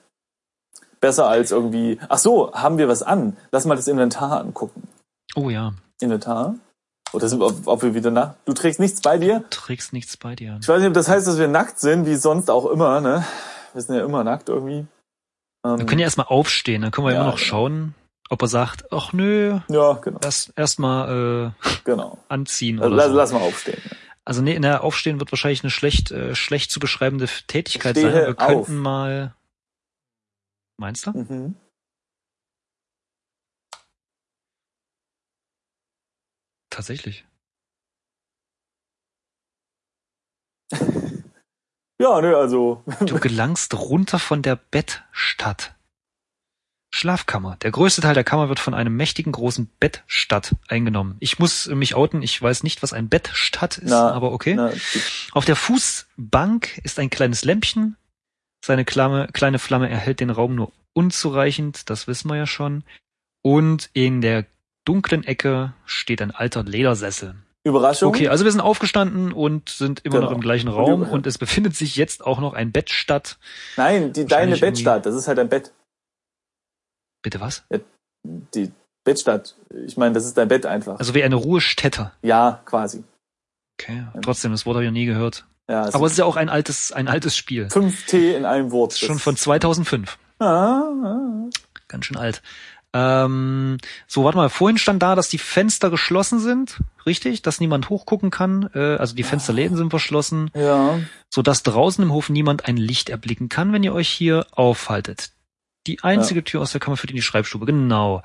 Besser 0.99 1.27
als 1.27 1.51
irgendwie, 1.51 1.99
ach 2.09 2.19
so, 2.19 2.53
haben 2.53 2.77
wir 2.77 2.87
was 2.87 3.01
an? 3.01 3.35
Lass 3.51 3.65
mal 3.65 3.75
das 3.75 3.87
Inventar 3.87 4.39
angucken. 4.41 4.87
oh 5.35 5.49
ja. 5.49 5.73
Inventar. 5.99 6.55
Oder 7.13 7.27
sind, 7.27 7.41
ob, 7.41 7.67
ob 7.67 7.81
wir 7.83 7.93
wieder 7.93 8.09
nackt? 8.11 8.37
Du 8.47 8.53
trägst 8.53 8.79
nichts 8.79 9.01
bei 9.01 9.17
dir? 9.17 9.39
Du 9.41 9.47
trägst 9.49 9.91
nichts 9.91 10.15
bei 10.15 10.35
dir. 10.35 10.57
Ich 10.61 10.67
weiß 10.67 10.79
nicht, 10.79 10.87
ob 10.87 10.93
das 10.93 11.09
heißt, 11.09 11.27
dass 11.27 11.37
wir 11.37 11.47
nackt 11.49 11.79
sind, 11.79 12.05
wie 12.05 12.15
sonst 12.15 12.49
auch 12.49 12.65
immer, 12.67 13.01
ne? 13.01 13.25
Wir 13.73 13.81
sind 13.81 13.95
ja 13.95 14.05
immer 14.05 14.23
nackt 14.23 14.47
irgendwie. 14.47 14.85
Ähm, 15.65 15.77
Wir 15.79 15.85
können 15.85 15.99
ja 15.99 16.05
erstmal 16.05 16.27
aufstehen, 16.27 16.81
dann 16.83 16.91
können 16.91 17.07
wir 17.07 17.13
Ja, 17.13 17.21
immer 17.21 17.31
noch 17.31 17.37
schauen, 17.37 17.95
ob 18.31 18.41
er 18.43 18.47
sagt, 18.47 18.85
ach 18.93 19.11
nö, 19.11 19.59
ja, 19.67 19.93
genau, 19.93 20.19
erst 20.23 20.53
erstmal 20.55 21.53
äh, 21.61 21.67
genau. 21.83 22.17
anziehen 22.29 22.79
Also, 22.79 22.87
oder 22.87 22.95
lass, 22.95 23.11
so. 23.11 23.17
lass 23.17 23.31
mal 23.33 23.41
aufstehen. 23.41 23.81
Also 24.23 24.41
nee, 24.41 24.57
na, 24.57 24.79
aufstehen 24.79 25.19
wird 25.19 25.31
wahrscheinlich 25.33 25.63
eine 25.63 25.69
schlecht, 25.71 26.11
äh, 26.11 26.33
schlecht 26.33 26.71
zu 26.71 26.79
beschreibende 26.79 27.27
Tätigkeit 27.47 27.97
Stehe 27.97 28.11
sein. 28.11 28.21
Wir 28.21 28.29
auf. 28.29 28.47
könnten 28.47 28.77
mal. 28.77 29.35
Meinst 30.77 31.07
du? 31.07 31.11
Mhm. 31.11 31.55
Tatsächlich. 36.69 37.25
Ja, 41.99 42.19
nö, 42.19 42.35
also, 42.35 42.83
Du 43.01 43.19
gelangst 43.19 43.75
runter 43.75 44.17
von 44.17 44.41
der 44.41 44.55
Bettstatt. 44.55 45.75
Schlafkammer. 46.93 47.55
Der 47.61 47.71
größte 47.71 48.01
Teil 48.01 48.13
der 48.13 48.23
Kammer 48.25 48.49
wird 48.49 48.59
von 48.59 48.73
einem 48.73 48.95
mächtigen 48.95 49.31
großen 49.31 49.69
Bettstatt 49.79 50.55
eingenommen. 50.67 51.15
Ich 51.19 51.39
muss 51.39 51.67
mich 51.67 51.95
outen, 51.95 52.21
ich 52.21 52.39
weiß 52.41 52.63
nicht, 52.63 52.83
was 52.83 52.91
ein 52.93 53.07
Bettstatt 53.09 53.77
ist, 53.77 53.89
Na, 53.89 54.11
aber 54.11 54.33
okay. 54.33 54.55
na, 54.55 54.71
Auf 55.31 55.45
der 55.45 55.55
Fußbank 55.55 56.79
ist 56.83 56.99
ein 56.99 57.09
kleines 57.09 57.45
Lämpchen. 57.45 57.95
Seine 58.63 58.85
Klamme, 58.85 59.27
kleine 59.31 59.57
Flamme 59.57 59.89
erhält 59.89 60.19
den 60.19 60.29
Raum 60.29 60.53
nur 60.55 60.71
unzureichend, 60.93 61.89
das 61.89 62.07
wissen 62.07 62.29
wir 62.29 62.35
ja 62.35 62.45
schon. 62.45 62.83
Und 63.41 63.89
in 63.93 64.21
der 64.21 64.45
dunklen 64.85 65.23
Ecke 65.23 65.73
steht 65.85 66.21
ein 66.21 66.31
alter 66.31 66.63
Ledersessel. 66.63 67.35
Überraschung. 67.63 68.09
Okay, 68.09 68.27
also 68.27 68.43
wir 68.43 68.51
sind 68.51 68.61
aufgestanden 68.61 69.31
und 69.33 69.69
sind 69.69 69.99
immer 70.03 70.15
Genau. 70.17 70.25
noch 70.29 70.35
im 70.35 70.41
gleichen 70.41 70.67
Raum 70.67 71.03
und 71.03 71.27
es 71.27 71.37
befindet 71.37 71.75
sich 71.75 71.95
jetzt 71.95 72.25
auch 72.25 72.39
noch 72.39 72.53
ein 72.53 72.71
Bett 72.71 72.89
statt. 72.89 73.37
Nein, 73.77 74.13
die, 74.13 74.25
deine 74.25 74.57
Bettstadt, 74.57 75.05
das 75.05 75.15
ist 75.15 75.27
halt 75.27 75.37
ein 75.39 75.47
Bett. 75.49 75.71
Bitte 77.21 77.39
was? 77.41 77.63
Die 78.23 78.71
Bettstadt. 79.03 79.55
Ich 79.85 79.97
meine, 79.97 80.13
das 80.13 80.25
ist 80.25 80.37
dein 80.37 80.47
Bett 80.47 80.65
einfach. 80.65 80.99
Also 80.99 81.13
wie 81.15 81.23
eine 81.23 81.35
Ruhestätte. 81.35 82.11
ja, 82.21 82.61
quasi. 82.65 83.03
Okay, 83.79 84.03
trotzdem, 84.21 84.51
das 84.51 84.65
Wort 84.65 84.75
habe 84.75 84.83
ich 84.85 84.89
noch 84.91 84.93
nie 84.93 85.05
gehört. 85.07 85.45
Ja, 85.67 85.87
es 85.87 85.95
Aber 85.95 86.05
es 86.05 86.11
ist 86.13 86.17
ja 86.19 86.25
auch 86.25 86.35
ein 86.35 86.49
altes, 86.49 86.91
ein 86.91 87.07
altes 87.07 87.35
Spiel. 87.35 87.67
5T 87.67 88.35
in 88.35 88.45
einem 88.45 88.71
Wort. 88.71 88.93
Schon 88.97 89.17
von 89.17 89.35
2005. 89.35 90.19
Ah, 90.39 90.45
ah. 91.03 91.49
Ganz 91.87 92.05
schön 92.05 92.17
alt. 92.17 92.41
Ähm, 92.93 93.77
so, 94.05 94.23
warte 94.25 94.37
mal, 94.37 94.49
vorhin 94.49 94.77
stand 94.77 95.01
da, 95.01 95.15
dass 95.15 95.29
die 95.29 95.37
Fenster 95.37 95.89
geschlossen 95.89 96.39
sind, 96.39 96.81
richtig? 97.05 97.41
Dass 97.41 97.59
niemand 97.61 97.89
hochgucken 97.89 98.29
kann. 98.31 98.69
Äh, 98.75 98.97
also 98.97 99.15
die 99.15 99.23
Fensterläden 99.23 99.77
sind 99.77 99.89
verschlossen, 99.91 100.51
Ja. 100.53 100.99
so 101.29 101.41
dass 101.41 101.63
draußen 101.63 102.03
im 102.03 102.11
Hof 102.11 102.29
niemand 102.29 102.65
ein 102.67 102.77
Licht 102.77 103.09
erblicken 103.09 103.47
kann, 103.49 103.71
wenn 103.71 103.83
ihr 103.83 103.93
euch 103.93 104.09
hier 104.09 104.45
aufhaltet. 104.51 105.31
Die 105.87 106.03
einzige 106.03 106.43
Tür 106.43 106.61
aus 106.61 106.71
der 106.71 106.79
Kammer 106.79 106.95
führt 106.97 107.09
in 107.11 107.15
die 107.15 107.21
Schreibstube, 107.23 107.65
genau. 107.65 108.21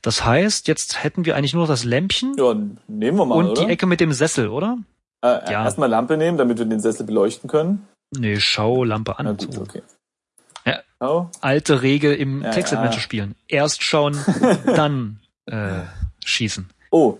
Das 0.00 0.24
heißt, 0.24 0.68
jetzt 0.68 1.02
hätten 1.02 1.24
wir 1.24 1.34
eigentlich 1.36 1.54
nur 1.54 1.62
noch 1.64 1.68
das 1.68 1.84
Lämpchen 1.84 2.34
Ja, 2.38 2.54
nehmen 2.86 3.18
wir 3.18 3.26
mal, 3.26 3.34
und 3.34 3.46
oder? 3.50 3.64
die 3.64 3.70
Ecke 3.70 3.86
mit 3.86 4.00
dem 4.00 4.12
Sessel, 4.12 4.48
oder? 4.48 4.78
äh, 5.22 5.28
ja. 5.52 5.64
Erstmal 5.64 5.88
Lampe 5.90 6.16
nehmen, 6.16 6.38
damit 6.38 6.58
wir 6.58 6.66
den 6.66 6.80
Sessel 6.80 7.04
beleuchten 7.06 7.50
können. 7.50 7.86
Nee, 8.16 8.38
schau 8.40 8.84
Lampe 8.84 9.18
an. 9.18 9.24
Na 9.26 9.32
gut, 9.32 9.52
So. 9.52 9.60
okay. 9.62 9.82
Ja. 10.64 10.80
Oh. 11.00 11.26
Alte 11.40 11.82
Regel 11.82 12.14
im 12.14 12.42
Ja, 12.42 12.50
Text-Adventure 12.50 12.96
ja. 12.98 13.02
spielen. 13.02 13.34
Erst 13.48 13.82
schauen, 13.82 14.16
dann 14.66 15.18
äh, 15.46 15.80
schießen. 16.24 16.68
oh, 16.90 17.18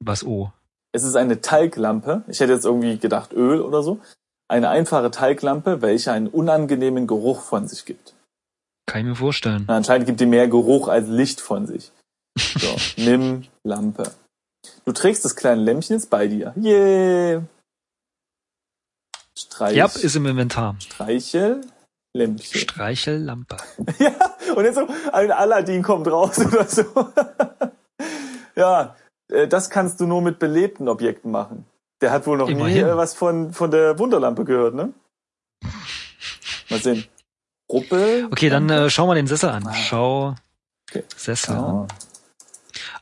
Was 0.00 0.24
oh. 0.24 0.52
es 0.92 1.02
ist 1.04 1.16
eine 1.16 1.40
Talglampe. 1.40 2.24
Ich 2.28 2.40
hätte 2.40 2.52
jetzt 2.52 2.64
irgendwie 2.64 2.98
gedacht 2.98 3.32
Öl 3.32 3.60
oder 3.60 3.82
so. 3.82 4.00
Eine 4.48 4.68
einfache 4.68 5.10
Talglampe, 5.10 5.80
welche 5.82 6.12
einen 6.12 6.28
unangenehmen 6.28 7.06
Geruch 7.06 7.40
von 7.42 7.66
sich 7.66 7.84
gibt. 7.84 8.14
Kann 8.86 9.00
ich 9.00 9.06
mir 9.06 9.14
vorstellen. 9.16 9.64
Na, 9.66 9.76
anscheinend 9.76 10.06
gibt 10.06 10.20
die 10.20 10.26
mehr 10.26 10.48
Geruch 10.48 10.88
als 10.88 11.08
Licht 11.08 11.40
von 11.40 11.66
sich. 11.66 11.90
So, 12.36 12.76
nimm 12.96 13.44
Lampe. 13.64 14.12
Du 14.84 14.92
trägst 14.92 15.24
das 15.24 15.36
kleine 15.36 15.62
Lämpchen 15.62 15.96
jetzt 15.96 16.10
bei 16.10 16.26
dir. 16.26 16.52
Yay! 16.56 17.40
Streich, 19.38 19.76
Ja, 19.76 19.86
ist 19.86 20.16
im 20.16 20.26
Inventar. 20.26 20.76
Streichel, 20.80 21.60
Lämpchen. 22.16 22.60
Streichellampe. 22.60 23.56
Ja, 23.98 24.12
und 24.54 24.64
jetzt 24.64 24.76
so 24.76 24.86
ein 25.12 25.30
Aladdin 25.32 25.82
kommt 25.82 26.06
raus 26.08 26.38
oder 26.38 26.64
so. 26.66 26.84
ja, 28.56 28.96
äh, 29.32 29.48
das 29.48 29.70
kannst 29.70 30.00
du 30.00 30.06
nur 30.06 30.22
mit 30.22 30.38
belebten 30.38 30.88
Objekten 30.88 31.30
machen. 31.30 31.66
Der 32.04 32.10
hat 32.12 32.26
wohl 32.26 32.36
noch 32.36 32.48
nie 32.48 32.52
Immerhin. 32.52 32.86
äh, 32.86 32.96
was 32.98 33.14
von, 33.14 33.54
von 33.54 33.70
der 33.70 33.98
Wunderlampe 33.98 34.44
gehört, 34.44 34.74
ne? 34.74 34.92
Mal 36.68 36.80
sehen. 36.82 37.04
Ruppel. 37.70 38.28
Okay, 38.30 38.50
dann 38.50 38.68
äh, 38.68 38.90
schau 38.90 39.06
mal 39.06 39.14
den 39.14 39.26
Sessel 39.26 39.48
an. 39.48 39.66
Ah. 39.66 39.72
Schau 39.72 40.34
Okay. 40.90 41.02
Sessel 41.16 41.54
Ja. 41.54 41.64
an. 41.66 41.88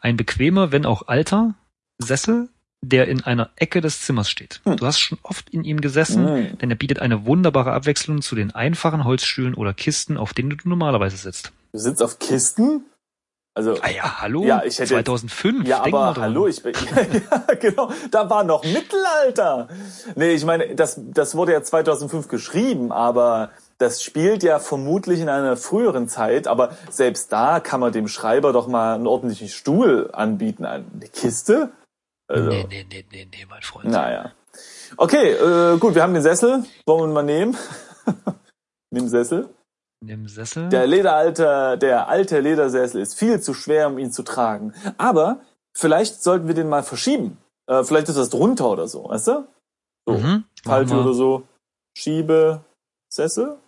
Ein 0.02 0.16
bequemer, 0.16 0.70
wenn 0.70 0.86
auch 0.86 1.08
alter 1.08 1.54
Sessel, 1.98 2.48
der 2.80 3.08
in 3.08 3.24
einer 3.24 3.50
Ecke 3.56 3.80
des 3.80 4.02
Zimmers 4.02 4.30
steht. 4.30 4.60
Hm. 4.64 4.76
Du 4.76 4.86
hast 4.86 5.00
schon 5.00 5.18
oft 5.24 5.50
in 5.50 5.64
ihm 5.64 5.80
gesessen, 5.80 6.24
Mm. 6.52 6.58
denn 6.58 6.70
er 6.70 6.76
bietet 6.76 7.00
eine 7.00 7.26
wunderbare 7.26 7.72
Abwechslung 7.72 8.22
zu 8.22 8.36
den 8.36 8.52
einfachen 8.54 9.02
Holzstühlen 9.02 9.54
oder 9.54 9.74
Kisten, 9.74 10.16
auf 10.16 10.32
denen 10.32 10.50
du 10.50 10.68
normalerweise 10.68 11.16
sitzt. 11.16 11.50
Du 11.72 11.78
sitzt 11.80 12.02
auf 12.04 12.20
Kisten? 12.20 12.84
Also, 13.54 13.76
Ah 13.82 13.90
ja, 13.90 14.20
hallo? 14.22 14.44
Ja, 14.44 14.62
ich 14.64 14.78
hätte 14.78 14.94
jetzt- 14.94 15.06
2005. 15.06 15.66
ja, 15.68 15.82
denk 15.82 15.94
aber 15.94 16.20
hallo, 16.20 16.46
ich 16.46 16.62
bin, 16.62 16.72
ja, 17.30 17.54
genau, 17.60 17.90
da 18.10 18.30
war 18.30 18.44
noch 18.44 18.64
Mittelalter. 18.64 19.68
Nee, 20.14 20.30
ich 20.32 20.44
meine, 20.46 20.74
das, 20.74 20.98
das 20.98 21.34
wurde 21.36 21.52
ja 21.52 21.62
2005 21.62 22.28
geschrieben, 22.28 22.92
aber 22.92 23.50
das 23.76 24.02
spielt 24.02 24.42
ja 24.42 24.58
vermutlich 24.58 25.20
in 25.20 25.28
einer 25.28 25.58
früheren 25.58 26.08
Zeit, 26.08 26.46
aber 26.46 26.70
selbst 26.88 27.30
da 27.30 27.60
kann 27.60 27.80
man 27.80 27.92
dem 27.92 28.08
Schreiber 28.08 28.54
doch 28.54 28.68
mal 28.68 28.94
einen 28.94 29.06
ordentlichen 29.06 29.48
Stuhl 29.48 30.08
anbieten. 30.14 30.64
Eine 30.64 30.84
Kiste? 31.12 31.72
Also, 32.28 32.48
Nee, 32.48 32.64
nee, 32.70 32.86
nee, 32.90 33.04
nee, 33.12 33.28
nee, 33.30 33.46
mein 33.50 33.60
Freund. 33.62 33.90
Naja. 33.90 34.32
Okay, 34.96 35.32
äh, 35.32 35.76
gut, 35.78 35.94
wir 35.94 36.02
haben 36.02 36.14
den 36.14 36.22
Sessel. 36.22 36.64
Wollen 36.86 37.10
wir 37.10 37.14
mal 37.14 37.22
nehmen? 37.22 37.54
Nimm 38.90 39.08
Sessel. 39.08 39.50
Dem 40.02 40.26
Sessel. 40.26 40.68
Der 40.68 40.86
Lederalter, 40.88 41.76
der 41.76 42.08
alte 42.08 42.40
Ledersessel 42.40 43.00
ist 43.00 43.16
viel 43.16 43.40
zu 43.40 43.54
schwer, 43.54 43.86
um 43.86 43.98
ihn 43.98 44.10
zu 44.10 44.24
tragen. 44.24 44.74
Aber 44.98 45.40
vielleicht 45.72 46.22
sollten 46.22 46.48
wir 46.48 46.54
den 46.54 46.68
mal 46.68 46.82
verschieben. 46.82 47.38
Äh, 47.68 47.84
vielleicht 47.84 48.08
ist 48.08 48.18
das 48.18 48.30
drunter 48.30 48.68
oder 48.68 48.88
so, 48.88 49.08
weißt 49.08 49.28
du? 49.28 49.48
So, 50.06 50.14
mhm. 50.14 50.44
Falltür 50.64 51.02
oder 51.02 51.14
so. 51.14 51.44
Schiebe 51.96 52.64
Sessel. 53.12 53.58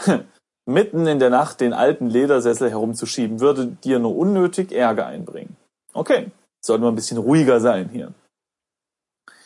Mitten 0.68 1.06
in 1.06 1.18
der 1.18 1.30
Nacht 1.30 1.60
den 1.60 1.74
alten 1.74 2.08
Ledersessel 2.08 2.70
herumzuschieben, 2.70 3.40
würde 3.40 3.66
dir 3.66 3.98
nur 3.98 4.16
unnötig 4.16 4.72
Ärger 4.72 5.06
einbringen. 5.06 5.56
Okay, 5.92 6.30
sollten 6.64 6.82
wir 6.82 6.88
ein 6.88 6.96
bisschen 6.96 7.18
ruhiger 7.18 7.60
sein 7.60 7.90
hier. 7.90 8.12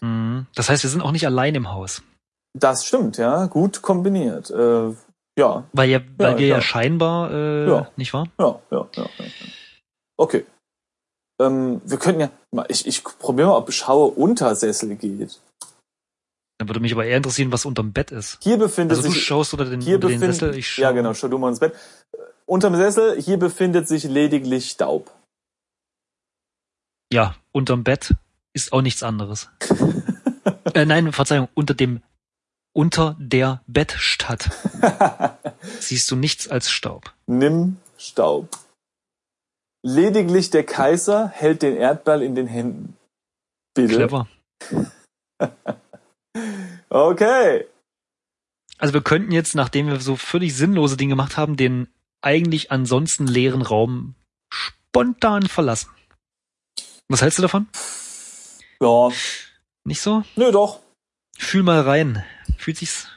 Mhm. 0.00 0.47
Das 0.55 0.69
heißt, 0.69 0.85
wir 0.85 0.90
sind 0.90 1.02
auch 1.02 1.12
nicht 1.12 1.26
allein 1.26 1.55
im 1.57 1.73
Haus. 1.73 2.02
Das 2.59 2.85
stimmt, 2.87 3.16
ja, 3.16 3.47
gut 3.47 3.80
kombiniert. 3.83 4.50
Äh, 4.50 4.92
ja, 5.38 5.64
Weil, 5.73 5.88
ja, 5.88 6.00
weil 6.19 6.33
Ja, 6.33 6.38
wir 6.38 6.47
ja 6.47 6.54
klar. 6.57 6.62
scheinbar, 6.62 7.30
äh, 7.33 7.69
Ja. 7.69 7.90
nicht 7.97 8.12
wahr? 8.12 8.26
ja, 8.38 8.61
ja, 8.71 8.88
ja. 8.97 9.02
ja. 9.19 9.25
Okay. 10.19 10.45
Ähm, 11.40 11.80
wir 11.85 11.99
könnten 11.99 12.21
ja, 12.21 12.30
mal- 12.52 12.66
ich, 12.69 12.87
ich 12.87 13.02
probiere 13.04 13.49
mal, 13.49 13.57
ob 13.57 13.73
Schaue 13.73 14.11
unter 14.11 14.54
Sessel 14.57 14.97
geht. 14.97 15.40
Dann 16.59 16.69
würde 16.69 16.80
mich 16.80 16.92
aber 16.92 17.07
eher 17.07 17.16
interessieren, 17.16 17.52
was 17.52 17.64
unterm 17.64 17.92
Bett 17.92 18.11
ist. 18.11 18.37
Hier 18.42 18.59
befindet 18.59 18.99
Also 18.99 19.09
du 19.09 19.14
sich 19.14 19.25
schaust 19.25 19.54
unter 19.54 19.64
den, 19.64 19.80
hier 19.80 19.95
unter 19.95 20.09
den 20.09 20.19
befindet, 20.21 20.40
Sessel, 20.40 20.59
ich 20.59 20.76
ja 20.76 20.90
genau, 20.92 21.14
schau 21.14 21.28
du 21.28 21.38
mal 21.38 21.49
ins 21.49 21.61
Bett. 21.61 21.73
Äh, 22.12 22.16
Unterm 22.45 22.75
Sessel, 22.76 23.19
hier 23.23 23.38
befindet 23.38 23.88
sich 23.88 24.04
lediglich 24.04 24.71
Staub. 24.71 25.11
Ja, 27.12 27.35
unterm 27.52 27.85
Bett 27.85 28.14
ist 28.52 28.73
auch 28.73 28.83
nichts 28.83 29.02
anderes. 29.02 29.49
äh, 30.75 30.85
nein, 30.85 31.12
Verzeihung, 31.12 31.49
unter 31.54 31.75
dem, 31.75 32.02
unter 32.73 33.17
der 33.19 33.62
Bettstatt 33.67 34.50
siehst 35.81 36.11
du 36.11 36.17
nichts 36.17 36.49
als 36.49 36.71
Staub. 36.71 37.12
Nimm 37.27 37.77
Staub. 37.99 38.49
Lediglich 39.83 40.50
der 40.50 40.65
Kaiser 40.65 41.29
hält 41.29 41.62
den 41.62 41.77
Erdball 41.77 42.23
in 42.23 42.35
den 42.35 42.47
Händen. 42.47 42.97
Bitte. 43.75 43.95
Clever. 43.95 44.29
Okay. 46.93 47.67
Also 48.79 48.95
wir 48.95 49.03
könnten 49.03 49.31
jetzt, 49.31 49.55
nachdem 49.55 49.87
wir 49.87 50.00
so 50.00 50.17
völlig 50.17 50.57
sinnlose 50.57 50.97
Dinge 50.97 51.11
gemacht 51.12 51.37
haben, 51.37 51.57
den 51.57 51.87
eigentlich 52.21 52.73
ansonsten 52.73 53.27
leeren 53.27 53.62
Raum 53.62 54.15
spontan 54.53 55.47
verlassen. 55.47 55.91
Was 57.09 57.23
hältst 57.23 57.39
du 57.39 57.43
davon? 57.43 57.69
Ja, 58.81 59.11
Nicht 59.85 60.00
so? 60.00 60.25
nö 60.37 60.50
doch. 60.50 60.81
Fühl 61.39 61.62
mal 61.62 61.81
rein. 61.83 62.25
Fühlt 62.61 62.76
sich's 62.76 63.09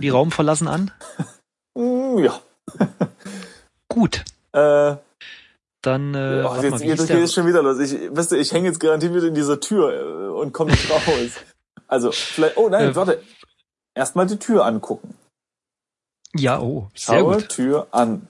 wie 0.00 0.08
Raum 0.08 0.32
verlassen 0.32 0.66
an? 0.66 0.90
Mm, 1.74 2.18
ja. 2.18 2.40
Gut. 3.88 4.24
Äh, 4.52 4.96
dann 5.82 6.14
äh, 6.14 6.44
Oh, 6.44 6.60
jetzt, 6.60 6.70
mal, 6.70 6.82
jetzt 6.82 7.06
geht 7.06 7.16
es 7.16 7.32
schon 7.32 7.46
wieder 7.46 7.62
los. 7.62 7.78
Ich, 7.78 7.92
weißt 8.10 8.32
du, 8.32 8.36
ich 8.36 8.52
hänge 8.52 8.66
jetzt 8.66 8.80
garantiert 8.80 9.14
wieder 9.14 9.28
in 9.28 9.34
dieser 9.34 9.60
Tür 9.60 9.92
äh, 9.92 10.28
und 10.30 10.52
komme 10.52 10.72
nicht 10.72 10.90
raus. 10.90 11.30
Also, 11.86 12.10
vielleicht, 12.10 12.56
oh 12.56 12.68
nein, 12.68 12.90
Äh, 12.90 12.96
warte. 12.96 13.22
Erstmal 13.94 14.26
die 14.26 14.38
Tür 14.38 14.66
angucken. 14.66 15.14
Ja, 16.34 16.60
oh, 16.60 16.90
sehr 16.94 17.20
Schaue 17.20 17.36
gut. 17.36 17.48
Tür 17.48 17.86
an. 17.92 18.28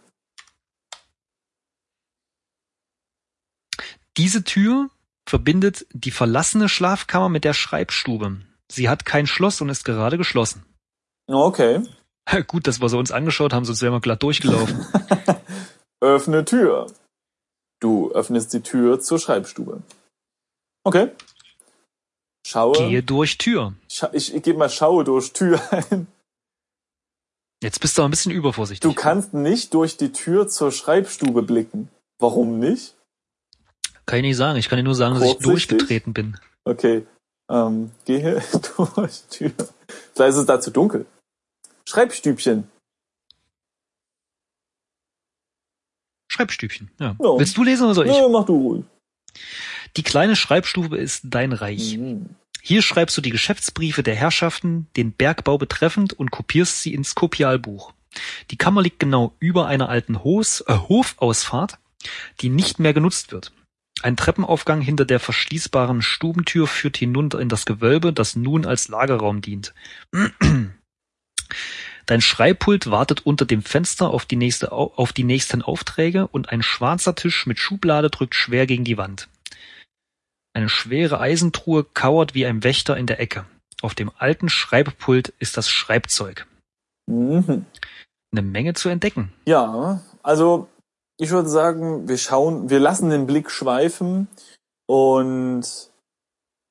Diese 4.19 4.45
Tür 4.45 4.91
verbindet 5.27 5.87
die 5.93 6.11
verlassene 6.11 6.69
Schlafkammer 6.69 7.31
mit 7.31 7.45
der 7.45 7.55
Schreibstube. 7.55 8.43
Sie 8.71 8.89
hat 8.89 9.05
kein 9.05 9.27
Schloss 9.27 9.61
und 9.61 9.69
ist 9.69 9.85
gerade 9.85 10.19
geschlossen. 10.19 10.65
Okay. 11.29 11.83
Gut, 12.47 12.67
dass 12.67 12.81
wir 12.81 12.89
sie 12.89 12.99
uns 12.99 13.13
angeschaut 13.13 13.53
haben, 13.53 13.65
sonst 13.65 13.83
wären 13.83 13.93
wir 13.93 14.01
glatt 14.01 14.23
durchgelaufen. 14.23 14.87
Öffne 16.01 16.45
Tür. 16.45 16.87
Du 17.81 18.11
öffnest 18.13 18.53
die 18.53 18.61
Tür 18.61 19.01
zur 19.01 19.19
Schreibstube. 19.19 19.83
Okay. 20.85 21.11
Schaue. 22.47 22.77
Gehe 22.77 23.03
durch 23.03 23.39
Tür. 23.39 23.75
Scha 23.91 24.11
ich 24.13 24.35
ich 24.35 24.43
gebe 24.43 24.59
mal 24.59 24.71
Schaue 24.71 25.05
durch 25.05 25.33
Tür 25.33 25.61
ein. 25.91 26.07
Jetzt 27.63 27.81
bist 27.81 27.97
du 27.97 28.03
ein 28.03 28.11
bisschen 28.11 28.33
übervorsichtig. 28.33 28.89
Du 28.89 28.95
kannst 28.95 29.35
nicht 29.35 29.75
durch 29.75 29.97
die 29.97 30.13
Tür 30.13 30.47
zur 30.49 30.71
Schreibstube 30.71 31.43
blicken. 31.43 31.89
Warum 32.19 32.59
nicht? 32.59 32.95
Kann 34.05 34.19
ich 34.19 34.23
nicht 34.23 34.37
sagen. 34.37 34.59
Ich 34.59 34.69
kann 34.69 34.77
dir 34.77 34.85
nur 34.85 34.95
sagen, 34.95 35.15
dass 35.15 35.25
ich 35.25 35.39
durchgetreten 35.39 36.13
bin. 36.13 36.39
Okay. 36.65 37.07
Ähm, 37.49 37.93
gehe 38.05 38.43
durch 38.87 39.23
Tür. 39.31 39.53
Vielleicht 40.15 40.31
ist 40.31 40.37
es 40.37 40.47
da 40.47 40.61
zu 40.61 40.71
dunkel. 40.71 41.07
Schreibstübchen. 41.89 42.69
Schreibstübchen. 46.29 46.91
Ja. 46.99 47.17
Ja. 47.19 47.39
Willst 47.39 47.57
du 47.57 47.65
lesen 47.65 47.85
oder 47.85 47.95
soll 47.95 48.07
ich? 48.09 48.17
Ja, 48.17 48.29
mach 48.29 48.45
du 48.45 48.57
ruhig. 48.57 48.85
Die 49.97 50.03
kleine 50.03 50.37
Schreibstube 50.37 50.99
ist 50.99 51.23
dein 51.25 51.53
Reich. 51.53 51.97
Mhm. 51.97 52.31
Hier 52.61 52.83
schreibst 52.83 53.17
du 53.17 53.21
die 53.21 53.31
Geschäftsbriefe 53.31 54.03
der 54.03 54.17
Herrschaften, 54.17 54.89
den 54.97 55.13
Bergbau 55.13 55.57
betreffend 55.57 56.13
und 56.13 56.33
kopierst 56.33 56.83
sie 56.83 56.95
ins 56.95 57.15
Kopialbuch. 57.15 57.93
Die 58.51 58.57
Kammer 58.57 58.83
liegt 58.83 58.99
genau 58.99 59.35
über 59.39 59.67
einer 59.67 59.89
alten 59.89 60.25
Hos, 60.25 60.63
äh, 60.67 60.75
Hofausfahrt, 60.89 61.79
die 62.41 62.49
nicht 62.49 62.81
mehr 62.81 62.93
genutzt 62.93 63.31
wird. 63.31 63.53
Ein 64.03 64.17
Treppenaufgang 64.17 64.81
hinter 64.81 65.05
der 65.05 65.21
verschließbaren 65.21 66.03
Stubentür 66.03 66.67
führt 66.67 66.97
hinunter 66.97 67.41
in 67.41 67.49
das 67.49 67.65
Gewölbe, 67.67 68.13
das 68.13 68.37
nun 68.37 68.67
als 68.67 68.89
Lagerraum 68.89 69.41
dient. 69.41 69.75
Dein 72.07 72.21
Schreibpult 72.21 72.91
wartet 72.91 73.27
unter 73.27 73.47
dem 73.47 73.63
Fenster 73.63 74.11
auf 74.11 74.27
die, 74.27 74.37
nächste, 74.37 74.71
Au- 74.71 74.93
auf 74.95 75.13
die 75.13 75.25
nächsten 75.25 75.63
Aufträge 75.63 76.29
und 76.29 76.51
ein 76.51 76.63
schwarzer 76.63 77.15
Tisch 77.17 77.47
mit 77.47 77.59
Schublade 77.59 78.11
drückt 78.11 78.35
schwer 78.37 78.67
gegen 78.67 78.85
die 78.85 78.97
Wand. 78.99 79.29
Eine 80.53 80.69
schwere 80.69 81.19
Eisentruhe 81.21 81.85
kauert 81.85 82.35
wie 82.35 82.47
ein 82.47 82.63
Wächter 82.63 82.97
in 82.97 83.07
der 83.07 83.19
Ecke. 83.19 83.45
Auf 83.83 83.95
dem 83.95 84.11
alten 84.17 84.49
Schreibpult 84.49 85.35
ist 85.39 85.57
das 85.57 85.69
Schreibzeug. 85.69 86.47
Mhm. 87.07 87.67
Eine 88.33 88.43
Menge 88.43 88.75
zu 88.75 88.89
entdecken. 88.89 89.33
Ja, 89.47 90.01
also 90.23 90.69
ich 91.19 91.31
würde 91.31 91.49
sagen, 91.49 92.09
wir 92.09 92.19
schauen, 92.19 92.71
wir 92.71 92.81
lassen 92.81 93.11
den 93.11 93.27
Blick 93.27 93.51
schweifen 93.51 94.29
und 94.87 95.65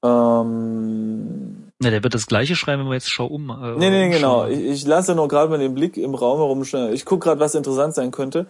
ähm, 0.03 1.71
Na, 1.79 1.89
der 1.89 2.03
wird 2.03 2.13
das 2.13 2.27
gleiche 2.27 2.55
schreiben, 2.55 2.83
wenn 2.83 2.89
wir 2.89 2.95
jetzt 2.95 3.09
Schau 3.09 3.25
um. 3.25 3.49
Äh, 3.49 3.77
nee, 3.77 3.89
nee, 3.89 4.09
genau. 4.09 4.47
Ich, 4.47 4.59
ich 4.59 4.85
lasse 4.85 5.15
nur 5.15 5.27
gerade 5.27 5.49
mal 5.49 5.57
den 5.57 5.73
Blick 5.73 5.97
im 5.97 6.15
Raum 6.15 6.37
herumschneiden. 6.37 6.93
Ich 6.93 7.05
gucke 7.05 7.25
gerade, 7.25 7.39
was 7.39 7.55
interessant 7.55 7.95
sein 7.95 8.11
könnte. 8.11 8.45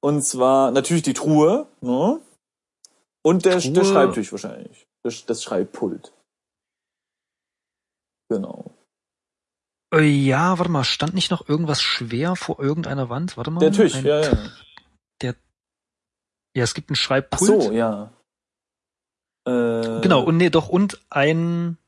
Und 0.00 0.22
zwar 0.22 0.70
natürlich 0.70 1.02
die 1.02 1.14
Truhe, 1.14 1.66
ne? 1.80 2.20
Und 3.22 3.44
der, 3.44 3.58
Truhe. 3.58 3.72
der 3.72 3.84
Schreibtisch 3.84 4.32
wahrscheinlich. 4.32 4.86
Das, 5.04 5.24
das 5.26 5.42
Schreibpult. 5.42 6.12
Genau. 8.28 8.72
Äh, 9.94 10.04
ja, 10.04 10.58
warte 10.58 10.70
mal, 10.70 10.84
stand 10.84 11.14
nicht 11.14 11.30
noch 11.30 11.48
irgendwas 11.48 11.82
schwer 11.82 12.34
vor 12.34 12.58
irgendeiner 12.58 13.08
Wand? 13.10 13.36
Warte 13.36 13.50
mal. 13.50 13.60
Der 13.60 13.72
Tisch, 13.72 13.94
ein, 13.94 14.04
ja, 14.04 14.22
ja. 14.22 14.38
Ja, 16.54 16.64
es 16.64 16.74
gibt 16.74 16.90
ein 16.90 16.94
Ach 16.94 17.00
Schreibpult. 17.00 17.40
so, 17.62 17.72
ja. 17.72 18.12
Äh, 19.46 20.00
Genau, 20.00 20.22
und 20.22 20.36
nee, 20.36 20.50
doch, 20.50 20.68
und 20.68 21.00
ein 21.10 21.78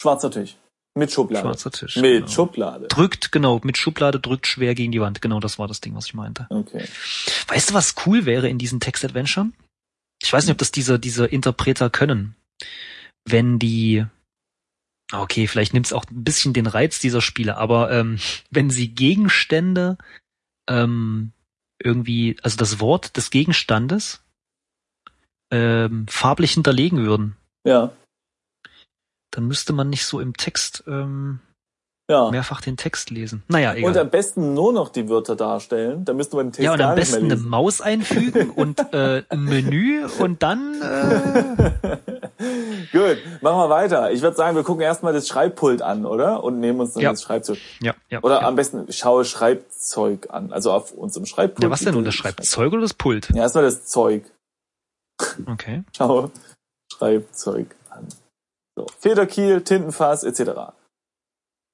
Schwarzer 0.00 0.30
Tisch. 0.30 0.56
Mit 0.94 1.12
Schublade. 1.12 1.44
schwarzer 1.46 1.70
Tisch. 1.70 1.96
Mit 1.96 2.04
genau. 2.24 2.26
Schublade. 2.28 2.88
Drückt, 2.88 3.30
genau, 3.30 3.60
mit 3.62 3.76
Schublade 3.76 4.18
drückt 4.18 4.46
schwer 4.46 4.74
gegen 4.74 4.92
die 4.92 5.00
Wand. 5.00 5.20
Genau, 5.20 5.40
das 5.40 5.58
war 5.58 5.68
das 5.68 5.82
Ding, 5.82 5.94
was 5.94 6.06
ich 6.06 6.14
meinte. 6.14 6.46
Okay. 6.48 6.84
Weißt 7.48 7.70
du, 7.70 7.74
was 7.74 7.94
cool 8.06 8.24
wäre 8.24 8.48
in 8.48 8.56
diesen 8.58 8.80
Text-Adventure? 8.80 9.50
Ich 10.22 10.32
weiß 10.32 10.44
nicht, 10.46 10.52
ob 10.52 10.58
das 10.58 10.72
diese, 10.72 10.98
diese 10.98 11.26
Interpreter 11.26 11.90
können. 11.90 12.34
Wenn 13.26 13.58
die, 13.58 14.06
okay, 15.12 15.46
vielleicht 15.46 15.74
nimmt 15.74 15.84
es 15.84 15.92
auch 15.92 16.06
ein 16.10 16.24
bisschen 16.24 16.54
den 16.54 16.66
Reiz 16.66 16.98
dieser 16.98 17.20
Spiele, 17.20 17.58
aber 17.58 17.90
ähm, 17.92 18.18
wenn 18.50 18.70
sie 18.70 18.88
Gegenstände 18.88 19.98
ähm, 20.68 21.32
irgendwie, 21.78 22.36
also 22.42 22.56
das 22.56 22.80
Wort 22.80 23.16
des 23.16 23.30
Gegenstandes 23.30 24.22
ähm, 25.50 26.06
farblich 26.08 26.52
hinterlegen 26.54 26.98
würden, 27.04 27.36
Ja. 27.64 27.92
dann 29.30 29.46
müsste 29.46 29.72
man 29.72 29.90
nicht 29.90 30.04
so 30.04 30.20
im 30.20 30.36
Text 30.36 30.84
ähm, 30.86 31.40
Ja. 32.08 32.30
mehrfach 32.30 32.60
den 32.60 32.76
Text 32.76 33.10
lesen. 33.10 33.42
Naja, 33.48 33.74
egal. 33.74 33.90
Und 33.90 33.96
am 33.96 34.10
besten 34.10 34.54
nur 34.54 34.72
noch 34.72 34.90
die 34.90 35.08
Wörter 35.08 35.34
darstellen. 35.34 36.04
Da 36.04 36.12
müsste 36.14 36.36
man 36.36 36.46
den 36.46 36.52
Text 36.52 36.64
ja, 36.64 36.72
und 36.72 36.80
am 36.80 36.94
besten 36.94 37.24
eine. 37.24 37.36
Maus 37.36 37.80
einfügen 37.80 38.50
und 38.54 38.78
äh, 38.94 39.24
ein 39.28 39.42
Menü 39.44 40.06
und 40.20 40.40
dann 40.42 40.80
äh, 40.80 41.96
Gut, 42.92 43.18
machen 43.40 43.58
wir 43.58 43.68
weiter. 43.70 44.12
Ich 44.12 44.22
würde 44.22 44.36
sagen, 44.36 44.54
wir 44.56 44.62
gucken 44.62 44.82
erstmal 44.82 45.12
das 45.12 45.26
Schreibpult 45.26 45.82
an, 45.82 46.06
oder? 46.06 46.44
Und 46.44 46.60
nehmen 46.60 46.78
uns 46.80 46.92
dann 46.94 47.02
Ja. 47.02 47.10
das 47.10 47.22
Schreibzeug. 47.22 47.58
ja, 47.80 47.94
ja. 48.08 48.22
Oder 48.22 48.40
ja. 48.42 48.46
am 48.46 48.54
besten 48.54 48.92
schaue 48.92 49.24
Schreibzeug 49.24 50.28
an. 50.30 50.52
Also 50.52 50.70
auf 50.72 50.92
unserem 50.92 51.26
Schreibpult. 51.26 51.64
ja, 51.64 51.70
was 51.70 51.80
denn 51.80 51.94
nun? 51.94 52.04
Das 52.04 52.14
Schreibzeug 52.14 52.72
oder 52.72 52.82
das 52.82 52.94
Pult? 52.94 53.30
Ja, 53.30 53.42
erstmal 53.42 53.64
das 53.64 53.84
Zeug. 53.86 54.22
Okay. 55.46 55.82
Schaue 55.96 56.30
Schreibzeug 56.92 57.74
an. 57.90 58.06
So. 58.76 58.86
Federkiel, 59.00 59.62
Tintenfass, 59.62 60.22
etc. 60.22 60.72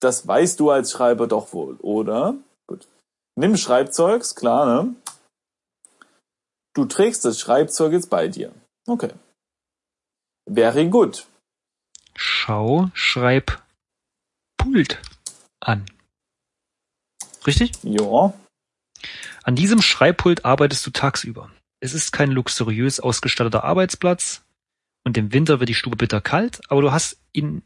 Das 0.03 0.27
weißt 0.27 0.59
du 0.59 0.71
als 0.71 0.91
Schreiber 0.91 1.29
doch 1.29 1.53
wohl, 1.53 1.77
oder? 1.77 2.35
Gut. 2.67 2.88
Nimm 3.37 3.57
Schreibzeug, 3.57 4.23
ist 4.23 4.35
klar, 4.35 4.67
ne? 4.67 4.97
Du 6.75 6.87
trägst 6.87 7.25
das 7.25 7.38
Schreibzeug 7.38 7.93
jetzt 7.93 8.11
bei 8.11 8.27
dir. 8.27 8.53
Okay. 8.87 9.11
Very 10.51 10.88
good. 10.88 11.27
Schau 12.17 12.91
Schreibpult 12.95 13.62
an. 15.61 15.87
Richtig? 17.47 17.73
Ja. 17.83 18.35
An 19.45 19.55
diesem 19.55 19.83
Schreibpult 19.83 20.45
arbeitest 20.45 20.85
du 20.85 20.91
tagsüber. 20.91 21.51
Es 21.81 21.95
ist 21.95 22.11
kein 22.12 22.33
luxuriös 22.33 22.99
ausgestatteter 22.99 23.62
Arbeitsplatz 23.62 24.43
und 25.05 25.17
im 25.17 25.33
Winter 25.33 25.61
wird 25.61 25.69
die 25.69 25.75
Stube 25.75 25.97
bitter 25.97 26.21
kalt, 26.21 26.61
aber 26.69 26.83
du 26.83 26.91
hast 26.91 27.19
ihn, 27.33 27.62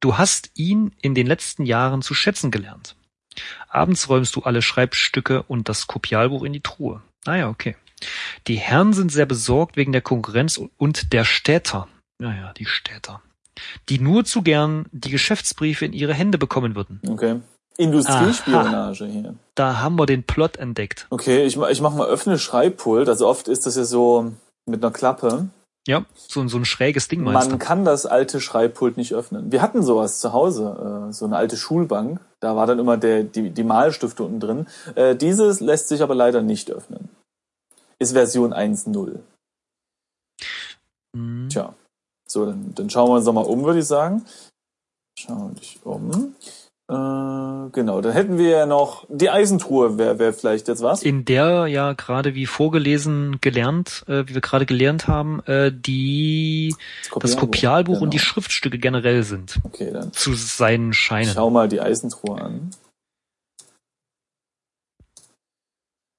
du 0.00 0.18
hast 0.18 0.50
ihn 0.54 0.92
in 1.00 1.14
den 1.14 1.26
letzten 1.26 1.64
Jahren 1.64 2.02
zu 2.02 2.14
schätzen 2.14 2.50
gelernt. 2.50 2.96
Abends 3.68 4.08
räumst 4.08 4.34
du 4.36 4.42
alle 4.42 4.62
Schreibstücke 4.62 5.42
und 5.44 5.68
das 5.68 5.86
Kopialbuch 5.86 6.42
in 6.44 6.52
die 6.52 6.60
Truhe. 6.60 7.02
Ah 7.24 7.36
ja, 7.36 7.48
okay. 7.48 7.76
Die 8.46 8.56
Herren 8.56 8.92
sind 8.92 9.10
sehr 9.10 9.26
besorgt 9.26 9.76
wegen 9.76 9.92
der 9.92 10.00
Konkurrenz 10.00 10.60
und 10.76 11.12
der 11.12 11.24
Städter. 11.24 11.88
Naja, 12.18 12.52
die 12.56 12.66
Städter. 12.66 13.22
Die 13.88 13.98
nur 13.98 14.24
zu 14.24 14.42
gern 14.42 14.86
die 14.92 15.10
Geschäftsbriefe 15.10 15.84
in 15.84 15.92
ihre 15.92 16.14
Hände 16.14 16.38
bekommen 16.38 16.74
würden. 16.74 17.00
Okay. 17.08 17.40
Industriespionage 17.76 19.06
hier. 19.06 19.34
Da 19.54 19.78
haben 19.78 19.96
wir 19.96 20.06
den 20.06 20.24
Plot 20.24 20.56
entdeckt. 20.56 21.06
Okay, 21.10 21.44
ich, 21.44 21.56
ich 21.56 21.80
mach 21.80 21.94
mal 21.94 22.08
öffne 22.08 22.38
Schreibpult. 22.38 23.08
Also 23.08 23.26
oft 23.28 23.46
ist 23.46 23.66
das 23.66 23.76
ja 23.76 23.84
so 23.84 24.32
mit 24.66 24.84
einer 24.84 24.92
Klappe. 24.92 25.48
Ja, 25.86 26.04
so, 26.14 26.46
so 26.48 26.58
ein 26.58 26.64
schräges 26.64 27.08
Ding 27.08 27.22
meinst 27.22 27.48
Man 27.48 27.58
kann 27.58 27.84
das 27.84 28.04
alte 28.04 28.40
Schreibpult 28.40 28.96
nicht 28.96 29.14
öffnen. 29.14 29.50
Wir 29.50 29.62
hatten 29.62 29.82
sowas 29.82 30.20
zu 30.20 30.32
Hause, 30.32 31.08
äh, 31.08 31.12
so 31.12 31.24
eine 31.24 31.36
alte 31.36 31.56
Schulbank. 31.56 32.20
Da 32.40 32.56
war 32.56 32.66
dann 32.66 32.78
immer 32.78 32.98
der, 32.98 33.24
die, 33.24 33.50
die 33.50 33.64
Malstifte 33.64 34.22
unten 34.22 34.40
drin. 34.40 34.66
Äh, 34.96 35.16
dieses 35.16 35.60
lässt 35.60 35.88
sich 35.88 36.02
aber 36.02 36.14
leider 36.14 36.42
nicht 36.42 36.70
öffnen. 36.70 37.08
Ist 37.98 38.12
Version 38.12 38.52
1.0. 38.52 39.18
Hm. 41.16 41.48
Tja. 41.48 41.74
So, 42.28 42.44
dann, 42.44 42.74
dann 42.74 42.90
schauen 42.90 43.08
wir 43.08 43.14
uns 43.14 43.24
doch 43.24 43.32
mal 43.32 43.46
um, 43.46 43.64
würde 43.64 43.78
ich 43.78 43.86
sagen. 43.86 44.24
Schau 45.18 45.48
dich 45.58 45.80
um. 45.84 46.34
Äh, 46.90 47.70
genau, 47.72 48.00
dann 48.00 48.12
hätten 48.12 48.38
wir 48.38 48.48
ja 48.48 48.66
noch 48.66 49.04
die 49.10 49.28
Eisentruhe, 49.28 49.98
wäre 49.98 50.18
wär 50.18 50.32
vielleicht 50.32 50.68
jetzt 50.68 50.82
was. 50.82 51.02
In 51.02 51.26
der 51.26 51.66
ja 51.66 51.92
gerade 51.92 52.34
wie 52.34 52.46
vorgelesen 52.46 53.38
gelernt, 53.42 54.04
äh, 54.08 54.26
wie 54.26 54.34
wir 54.34 54.40
gerade 54.40 54.64
gelernt 54.64 55.06
haben, 55.06 55.40
äh, 55.44 55.70
die 55.70 56.74
das 57.20 57.36
Kopialbuch 57.36 58.00
und 58.00 58.14
die 58.14 58.16
genau. 58.16 58.28
Schriftstücke 58.28 58.78
generell 58.78 59.22
sind. 59.22 59.60
Okay, 59.64 59.90
dann 59.92 60.14
Zu 60.14 60.32
seinen 60.32 60.94
Scheinen. 60.94 61.30
schau 61.34 61.50
mal 61.50 61.68
die 61.68 61.82
Eisentruhe 61.82 62.40
an. 62.40 62.70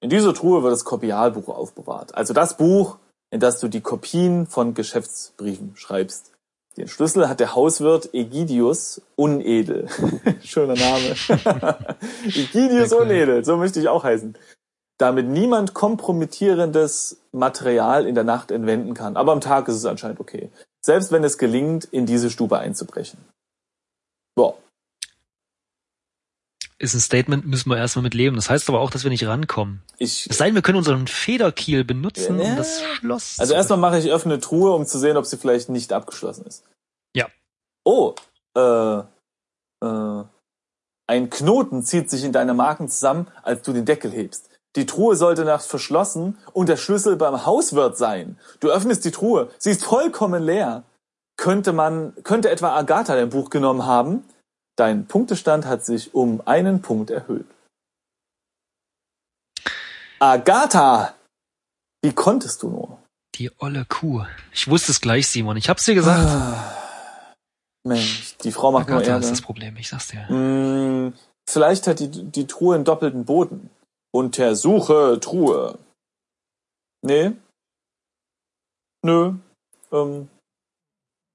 In 0.02 0.12
dieser 0.12 0.36
Truhe 0.36 0.62
wird 0.62 0.72
das 0.72 0.86
Kopialbuch 0.86 1.50
aufbewahrt. 1.50 2.14
Also 2.14 2.34
das 2.34 2.58
Buch, 2.58 3.00
in 3.32 3.40
das 3.40 3.60
du 3.60 3.68
die 3.68 3.82
Kopien 3.82 4.46
von 4.46 4.76
Geschäftsbriefen 4.76 5.76
schreibst. 5.76 6.32
Den 6.80 6.88
Schlüssel 6.88 7.28
hat 7.28 7.42
der 7.42 7.56
Hauswirt 7.56 8.14
Egidius 8.14 9.02
Unedel. 9.18 9.90
Schöner 10.42 10.76
Name. 10.76 11.14
Egidius 12.26 12.94
Unedel, 12.94 13.44
so 13.44 13.58
möchte 13.58 13.82
ich 13.82 13.90
auch 13.90 14.06
heißen. 14.06 14.38
Damit 14.98 15.28
niemand 15.28 15.74
kompromittierendes 15.74 17.18
Material 17.34 18.08
in 18.08 18.16
der 18.16 18.24
Nacht 18.24 18.50
entwenden 18.52 18.94
kann. 18.94 19.18
Aber 19.18 19.34
am 19.34 19.42
Tag 19.42 19.68
ist 19.68 19.76
es 19.76 19.86
anscheinend 19.86 20.22
okay. 20.22 20.52
Selbst 20.82 21.12
wenn 21.12 21.26
es 21.26 21.38
gelingt, 21.38 21.84
in 21.84 22.06
diese 22.06 22.30
Stube 22.30 22.58
einzubrechen. 22.60 23.20
Ist 26.82 26.94
ein 26.94 27.02
Statement, 27.02 27.46
müssen 27.46 27.70
wir 27.70 27.78
erstmal 27.78 28.04
mit 28.04 28.14
leben. 28.14 28.38
Das 28.38 28.50
heißt 28.50 28.70
aber 28.70 28.80
auch, 28.80 28.90
dass 28.90 29.04
wir 29.04 29.12
nicht 29.12 29.28
rankommen. 29.28 29.82
Ich, 29.98 30.28
Es 30.30 30.38
sei 30.38 30.46
denn, 30.46 30.56
wir 30.56 30.62
können 30.62 30.78
unseren 30.78 31.08
Federkiel 31.08 31.84
benutzen, 31.84 32.40
Ja. 32.40 32.52
um 32.52 32.56
das 32.56 32.82
Schloss 32.82 33.38
also 33.38 33.54
erstmal 33.54 33.80
mache 33.80 34.00
ich 34.00 34.10
öffne 34.10 34.40
Truhe, 34.40 34.72
um 34.72 34.86
zu 34.86 34.98
sehen, 34.98 35.18
ob 35.18 35.26
sie 35.26 35.36
vielleicht 35.38 35.68
nicht 35.68 35.92
abgeschlossen 35.92 36.46
ist. 36.46 36.64
Ja. 37.14 37.28
Oh, 37.84 38.16
äh, 38.56 39.00
äh, 39.86 40.24
ein 41.08 41.30
Knoten 41.30 41.84
zieht 41.84 42.10
sich 42.10 42.24
in 42.24 42.32
deine 42.32 42.54
Marken 42.54 42.88
zusammen, 42.88 43.28
als 43.44 43.62
du 43.64 43.74
den 43.74 43.84
Deckel 43.86 44.12
hebst. 44.12 44.50
Die 44.76 44.86
Truhe 44.86 45.16
sollte 45.18 45.44
nachts 45.44 45.66
verschlossen 45.66 46.38
und 46.54 46.70
der 46.70 46.78
Schlüssel 46.78 47.16
beim 47.18 47.46
Hauswirt 47.46 47.98
sein. 47.98 48.38
Du 48.62 48.70
öffnest 48.70 49.04
die 49.04 49.12
Truhe, 49.12 49.50
sie 49.58 49.72
ist 49.72 49.84
vollkommen 49.84 50.44
leer. 50.44 50.84
Könnte 51.36 51.74
man, 51.74 52.14
könnte 52.24 52.50
etwa 52.52 52.76
Agatha 52.76 53.16
dein 53.16 53.30
Buch 53.30 53.50
genommen 53.50 53.86
haben? 53.86 54.24
Dein 54.80 55.08
Punktestand 55.08 55.66
hat 55.66 55.84
sich 55.84 56.14
um 56.14 56.42
einen 56.48 56.82
Punkt 56.82 57.10
erhöht. 57.10 57.46
Agatha! 60.20 61.16
Wie 62.02 62.14
konntest 62.14 62.64
du 62.64 62.70
nur? 62.70 63.04
Die 63.36 63.52
olle 63.60 63.84
Kuh. 63.84 64.24
Ich 64.54 64.70
wusste 64.70 64.94
es 64.94 65.02
gleich, 65.02 65.28
Simon. 65.28 65.58
Ich 65.58 65.68
hab's 65.68 65.84
dir 65.84 65.96
gesagt. 65.96 66.30
Ah, 66.30 67.34
Mensch, 67.84 68.38
die 68.38 68.54
Frau 68.54 68.72
macht 68.72 68.88
nur 68.88 69.00
Agatha 69.00 69.16
Ärger. 69.16 69.26
ist 69.26 69.32
das 69.32 69.42
Problem, 69.42 69.76
ich 69.76 69.90
sag's 69.90 70.08
dir. 70.08 70.30
Hm, 70.30 71.14
vielleicht 71.50 71.86
hat 71.86 72.00
die, 72.00 72.10
die 72.10 72.48
Truhe 72.48 72.76
einen 72.76 72.86
doppelten 72.86 73.26
Boden. 73.26 73.70
Untersuche 74.12 75.20
Truhe. 75.20 75.78
Nee? 77.02 77.34
Nö. 79.04 79.34
Ähm, 79.92 80.30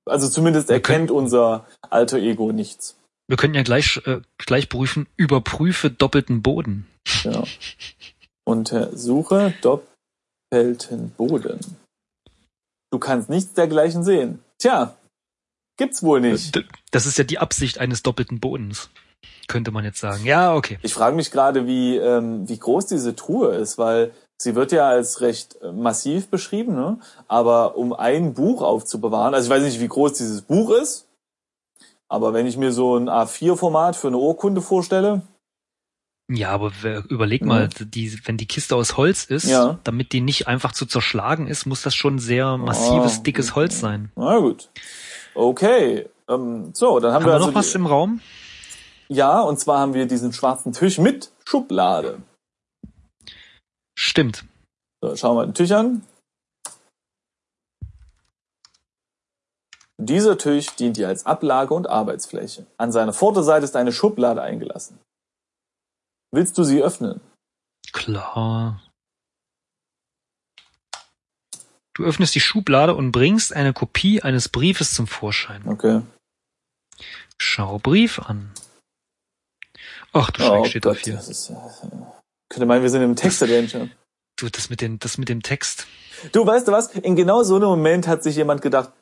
also 0.08 0.30
zumindest 0.30 0.70
erkennt 0.70 1.10
unser 1.10 1.66
alter 1.90 2.16
Ego 2.16 2.50
nichts. 2.50 2.96
Wir 3.28 3.36
könnten 3.36 3.56
ja 3.56 3.62
gleich, 3.62 4.00
äh, 4.06 4.20
gleich 4.38 4.68
prüfen, 4.68 5.06
überprüfe 5.16 5.90
doppelten 5.90 6.42
Boden. 6.42 6.86
Ja. 7.22 7.42
Untersuche 8.46 9.54
doppelten 9.62 11.10
Boden. 11.16 11.58
Du 12.92 12.98
kannst 12.98 13.28
nichts 13.30 13.54
dergleichen 13.54 14.04
sehen. 14.04 14.40
Tja, 14.58 14.94
gibt's 15.78 16.02
wohl 16.02 16.20
nicht. 16.20 16.54
D- 16.54 16.64
Das 16.90 17.06
ist 17.06 17.18
ja 17.18 17.24
die 17.24 17.38
Absicht 17.38 17.78
eines 17.78 18.02
doppelten 18.02 18.38
Bodens, 18.40 18.90
könnte 19.48 19.70
man 19.70 19.84
jetzt 19.84 19.98
sagen. 20.00 20.24
Ja, 20.24 20.54
okay. 20.54 20.78
Ich 20.82 20.94
frage 20.94 21.16
mich 21.16 21.30
gerade, 21.30 21.66
wie, 21.66 21.96
ähm, 21.96 22.48
wie 22.48 22.58
groß 22.58 22.86
diese 22.86 23.16
Truhe 23.16 23.54
ist, 23.56 23.78
weil 23.78 24.12
sie 24.40 24.54
wird 24.54 24.70
ja 24.70 24.86
als 24.88 25.22
recht 25.22 25.56
äh, 25.62 25.72
massiv 25.72 26.28
beschrieben, 26.28 26.74
ne? 26.74 27.00
aber 27.26 27.76
um 27.76 27.92
ein 27.94 28.34
Buch 28.34 28.62
aufzubewahren, 28.62 29.34
also 29.34 29.46
ich 29.46 29.50
weiß 29.50 29.62
nicht, 29.64 29.80
wie 29.80 29.88
groß 29.88 30.12
dieses 30.14 30.42
Buch 30.42 30.70
ist, 30.70 31.03
aber 32.08 32.32
wenn 32.34 32.46
ich 32.46 32.56
mir 32.56 32.72
so 32.72 32.96
ein 32.96 33.08
A4-Format 33.08 33.96
für 33.96 34.08
eine 34.08 34.18
Urkunde 34.18 34.60
vorstelle, 34.60 35.22
Ja, 36.30 36.50
aber 36.50 36.72
überleg 37.10 37.44
mal, 37.44 37.68
die, 37.68 38.18
wenn 38.24 38.36
die 38.38 38.46
Kiste 38.46 38.76
aus 38.76 38.96
Holz 38.96 39.24
ist, 39.24 39.44
Ja. 39.44 39.78
damit 39.84 40.12
die 40.12 40.20
nicht 40.22 40.46
einfach 40.48 40.72
zu 40.72 40.86
zerschlagen 40.86 41.46
ist, 41.48 41.66
muss 41.66 41.82
das 41.82 41.94
schon 41.94 42.18
sehr 42.18 42.56
massives, 42.56 43.18
Oh, 43.18 43.22
dickes 43.22 43.54
Holz 43.54 43.80
sein. 43.80 44.10
na 44.16 44.38
gut. 44.38 44.70
Okay, 45.34 46.08
ähm, 46.28 46.70
so, 46.74 46.98
dann 47.00 47.12
haben, 47.12 47.16
Haben 47.16 47.24
wir 47.24 47.30
wir 47.30 47.34
also 47.34 47.46
noch 47.48 47.54
was 47.54 47.72
die, 47.72 47.76
im 47.78 47.86
Raum? 47.86 48.20
Ja, 49.08 49.40
und 49.42 49.58
zwar 49.60 49.80
haben 49.80 49.92
wir 49.92 50.06
diesen 50.06 50.32
schwarzen 50.32 50.72
Tisch 50.72 50.98
mit 50.98 51.30
Schublade. 51.44 52.22
Stimmt. 53.98 54.44
So, 55.02 55.14
schauen 55.16 55.36
wir 55.36 55.44
den 55.46 55.54
Tisch 55.54 55.72
an. 55.72 56.02
Dieser 59.98 60.36
Tisch 60.38 60.74
dient 60.76 60.96
dir 60.96 61.08
als 61.08 61.24
Ablage 61.26 61.72
und 61.72 61.88
Arbeitsfläche. 61.88 62.66
An 62.78 62.90
seiner 62.92 63.12
Vorderseite 63.12 63.64
ist 63.64 63.76
eine 63.76 63.92
Schublade 63.92 64.42
eingelassen. 64.42 64.98
Willst 66.32 66.58
du 66.58 66.64
sie 66.64 66.82
öffnen? 66.82 67.20
Klar. 67.92 68.82
Du 71.94 72.02
öffnest 72.04 72.34
die 72.34 72.40
Schublade 72.40 72.94
und 72.96 73.12
bringst 73.12 73.52
eine 73.54 73.72
Kopie 73.72 74.20
eines 74.20 74.48
Briefes 74.48 74.92
zum 74.94 75.06
Vorschein. 75.06 75.62
Okay. 75.68 76.02
Schau 77.38 77.78
Brief 77.78 78.18
an. 78.18 78.52
Ach 80.12 80.30
du 80.32 80.42
Oh, 80.42 80.46
Schreck, 80.64 80.70
steht 80.70 80.82
Gott, 80.82 80.96
auf 80.96 81.02
hier. 81.02 81.18
ist, 81.18 81.50
äh, 81.50 81.54
könnte 82.48 82.66
meinen, 82.66 82.82
wir 82.82 82.90
sind 82.90 83.02
im 83.02 83.14
Text-Adventure. 83.14 83.90
Du, 84.36 84.48
das 84.48 84.70
mit 84.70 84.80
dem, 84.80 84.98
das 84.98 85.18
mit 85.18 85.28
dem 85.28 85.42
Text. 85.42 85.86
Du, 86.32 86.44
weißt 86.44 86.66
du 86.66 86.72
was? 86.72 86.88
In 86.92 87.14
genau 87.14 87.44
so 87.44 87.56
einem 87.56 87.66
Moment 87.66 88.08
hat 88.08 88.24
sich 88.24 88.34
jemand 88.34 88.62
gedacht, 88.62 88.92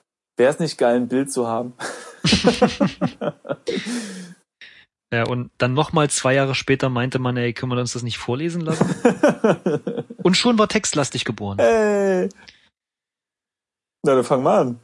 wäre 0.42 0.52
es 0.52 0.58
nicht 0.58 0.76
geil, 0.76 0.96
ein 0.96 1.06
Bild 1.06 1.30
zu 1.30 1.46
haben? 1.46 1.74
Ja, 5.14 5.26
und 5.26 5.50
dann 5.58 5.74
nochmal 5.74 6.08
zwei 6.08 6.32
Jahre 6.32 6.54
später 6.54 6.88
meinte 6.88 7.18
man, 7.18 7.36
ey, 7.36 7.52
können 7.52 7.70
wir 7.70 7.78
uns 7.78 7.92
das 7.92 8.02
nicht 8.02 8.16
vorlesen 8.16 8.62
lassen? 8.62 8.86
Und 10.22 10.38
schon 10.38 10.58
war 10.58 10.68
textlastig 10.68 11.26
geboren. 11.26 11.58
hey. 11.60 12.30
Na, 14.02 14.14
dann 14.14 14.24
fang 14.24 14.42
mal 14.42 14.58
an. 14.58 14.80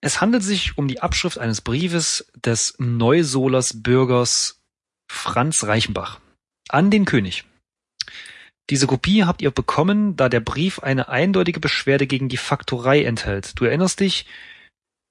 Es 0.00 0.22
handelt 0.22 0.42
sich 0.42 0.78
um 0.78 0.88
die 0.88 1.02
Abschrift 1.02 1.36
eines 1.36 1.60
Briefes 1.60 2.32
des 2.34 2.74
Neusolers 2.78 3.82
Bürgers 3.82 4.62
Franz 5.12 5.64
Reichenbach 5.64 6.18
an 6.70 6.90
den 6.90 7.04
König. 7.04 7.44
Diese 8.70 8.86
Kopie 8.86 9.24
habt 9.24 9.42
ihr 9.42 9.50
bekommen, 9.50 10.16
da 10.16 10.28
der 10.28 10.40
Brief 10.40 10.78
eine 10.78 11.08
eindeutige 11.08 11.60
Beschwerde 11.60 12.06
gegen 12.06 12.28
die 12.28 12.36
Faktorei 12.36 13.04
enthält. 13.04 13.58
Du 13.58 13.64
erinnerst 13.64 14.00
dich, 14.00 14.26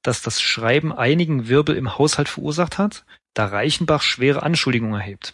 dass 0.01 0.21
das 0.21 0.41
Schreiben 0.41 0.93
einigen 0.93 1.49
Wirbel 1.49 1.75
im 1.75 1.97
Haushalt 1.97 2.29
verursacht 2.29 2.77
hat, 2.77 3.05
da 3.33 3.45
Reichenbach 3.45 4.01
schwere 4.01 4.43
Anschuldigungen 4.43 4.99
erhebt. 4.99 5.33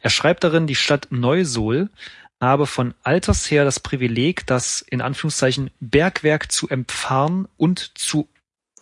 Er 0.00 0.10
schreibt 0.10 0.42
darin, 0.42 0.66
die 0.66 0.74
Stadt 0.74 1.08
Neusol 1.10 1.90
habe 2.40 2.66
von 2.66 2.94
alters 3.02 3.50
her 3.50 3.64
das 3.64 3.80
Privileg, 3.80 4.46
das 4.46 4.80
in 4.80 5.00
Anführungszeichen 5.00 5.70
Bergwerk 5.80 6.50
zu 6.50 6.68
empfahren 6.68 7.46
und 7.56 7.98
zu 7.98 8.28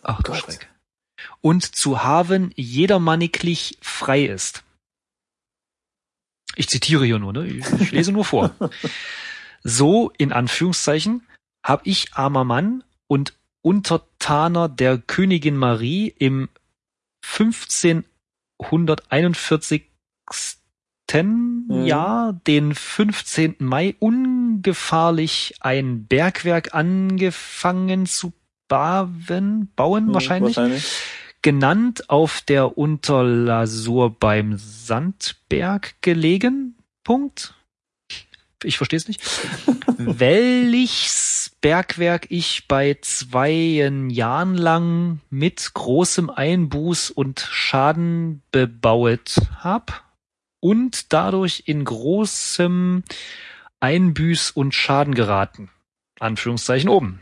ach 0.03 0.21
du 0.23 0.31
Gott. 0.31 0.41
Schreck 0.41 0.69
und 1.41 1.75
zu 1.75 2.03
haben 2.03 2.51
jedermanniglich 2.55 3.77
frei 3.81 4.25
ist. 4.25 4.63
Ich 6.55 6.69
zitiere 6.69 7.05
hier 7.05 7.19
nur, 7.19 7.33
ne? 7.33 7.45
Ich, 7.47 7.65
ich 7.79 7.91
lese 7.91 8.11
nur 8.11 8.25
vor. 8.25 8.51
So, 9.63 10.11
in 10.17 10.31
Anführungszeichen, 10.31 11.23
hab 11.63 11.87
ich 11.87 12.13
armer 12.13 12.43
Mann 12.43 12.83
und 13.07 13.33
Untertaner 13.61 14.69
der 14.69 14.99
Königin 14.99 15.57
Marie 15.57 16.13
im 16.19 16.49
1541. 17.23 19.85
Jahr, 21.85 22.33
den 22.47 22.75
15. 22.75 23.55
Mai, 23.59 23.95
ungefahrlich 23.99 25.55
ein 25.61 26.05
Bergwerk 26.05 26.75
angefangen 26.75 28.05
zu 28.05 28.33
bauen, 28.67 29.71
bauen 29.75 30.13
wahrscheinlich, 30.13 30.57
Wahrscheinlich. 30.57 30.85
Genannt 31.45 32.09
auf 32.09 32.41
der 32.41 32.75
Unterlasur 32.75 34.09
beim 34.09 34.57
Sandberg 34.57 35.93
gelegen. 36.01 36.75
Punkt. 37.03 37.53
Ich 38.63 38.77
verstehe 38.77 38.97
es 38.97 39.07
nicht. 39.07 39.21
Welches 39.99 41.55
Bergwerk 41.61 42.25
ich 42.31 42.67
bei 42.67 42.97
zweien 42.99 44.09
Jahren 44.09 44.55
lang 44.55 45.19
mit 45.29 45.71
großem 45.75 46.31
Einbuß 46.31 47.11
und 47.11 47.41
Schaden 47.41 48.41
bebauet 48.51 49.39
hab 49.59 50.03
und 50.61 51.13
dadurch 51.13 51.65
in 51.67 51.85
großem 51.85 53.03
Einbüß 53.81 54.49
und 54.49 54.73
Schaden 54.73 55.13
geraten. 55.13 55.69
Anführungszeichen 56.19 56.89
oben. 56.89 57.21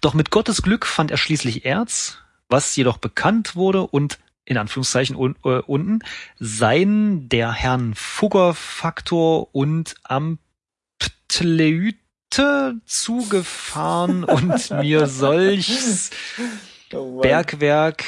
Doch 0.00 0.14
mit 0.14 0.30
Gottes 0.30 0.62
Glück 0.62 0.86
fand 0.86 1.10
er 1.10 1.18
schließlich 1.18 1.66
Erz, 1.66 2.22
was 2.48 2.74
jedoch 2.76 2.98
bekannt 2.98 3.56
wurde 3.56 3.82
und 3.86 4.18
in 4.44 4.58
Anführungszeichen 4.58 5.16
un 5.16 5.36
äh, 5.44 5.58
unten 5.66 6.00
sein 6.38 7.28
der 7.28 7.52
Herrn 7.52 7.94
Fugger-Faktor 7.94 9.54
und 9.54 9.94
Amtleüte 10.04 11.96
zugefahren 12.84 14.24
und 14.24 14.70
mir 14.70 15.06
solches 15.06 16.10
Oh. 16.92 17.20
Bergwerk 17.20 18.04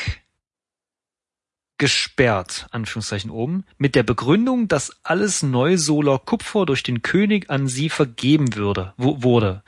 gesperrt, 1.79 2.68
Anführungszeichen 2.70 3.31
oben, 3.31 3.64
mit 3.77 3.96
der 3.96 4.05
Begründung, 4.05 4.68
dass 4.68 4.92
alles 5.03 5.42
Neusoler 5.42 6.20
Kupfer 6.20 6.64
durch 6.64 6.85
den 6.85 7.03
König 7.03 7.51
an 7.51 7.66
sie 7.66 7.88
vergeben 7.88 8.55
würde, 8.55 8.94
wu- 8.96 9.20
wurde. 9.22 9.64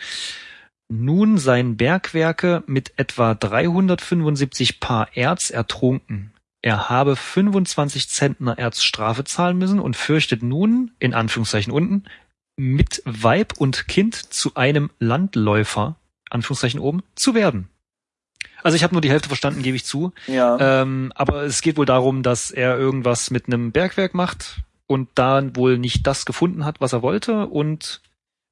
Nun 0.90 1.38
seien 1.38 1.76
Bergwerke 1.76 2.62
mit 2.66 2.92
etwa 2.96 3.34
375 3.34 4.80
Paar 4.80 5.08
Erz 5.16 5.50
ertrunken. 5.50 6.32
Er 6.62 6.90
habe 6.90 7.16
25 7.16 8.08
Zentner 8.08 8.58
Erz 8.58 8.82
Strafe 8.82 9.24
zahlen 9.24 9.56
müssen 9.56 9.78
und 9.78 9.96
fürchtet 9.96 10.42
nun, 10.42 10.90
in 10.98 11.14
Anführungszeichen 11.14 11.72
unten, 11.72 12.04
mit 12.56 13.02
Weib 13.06 13.54
und 13.56 13.88
Kind 13.88 14.14
zu 14.14 14.54
einem 14.56 14.90
Landläufer, 14.98 15.96
Anführungszeichen 16.28 16.80
oben, 16.80 17.02
zu 17.14 17.34
werden. 17.34 17.68
Also 18.62 18.76
ich 18.76 18.82
habe 18.82 18.94
nur 18.94 19.00
die 19.00 19.10
Hälfte 19.10 19.28
verstanden, 19.28 19.62
gebe 19.62 19.76
ich 19.76 19.86
zu. 19.86 20.12
Ja. 20.26 20.82
Ähm, 20.82 21.12
aber 21.14 21.44
es 21.44 21.62
geht 21.62 21.78
wohl 21.78 21.86
darum, 21.86 22.22
dass 22.22 22.50
er 22.50 22.76
irgendwas 22.76 23.30
mit 23.30 23.46
einem 23.46 23.72
Bergwerk 23.72 24.12
macht 24.12 24.62
und 24.86 25.08
da 25.14 25.42
wohl 25.54 25.78
nicht 25.78 26.06
das 26.06 26.26
gefunden 26.26 26.64
hat, 26.64 26.80
was 26.80 26.92
er 26.92 27.00
wollte 27.00 27.46
und 27.46 28.02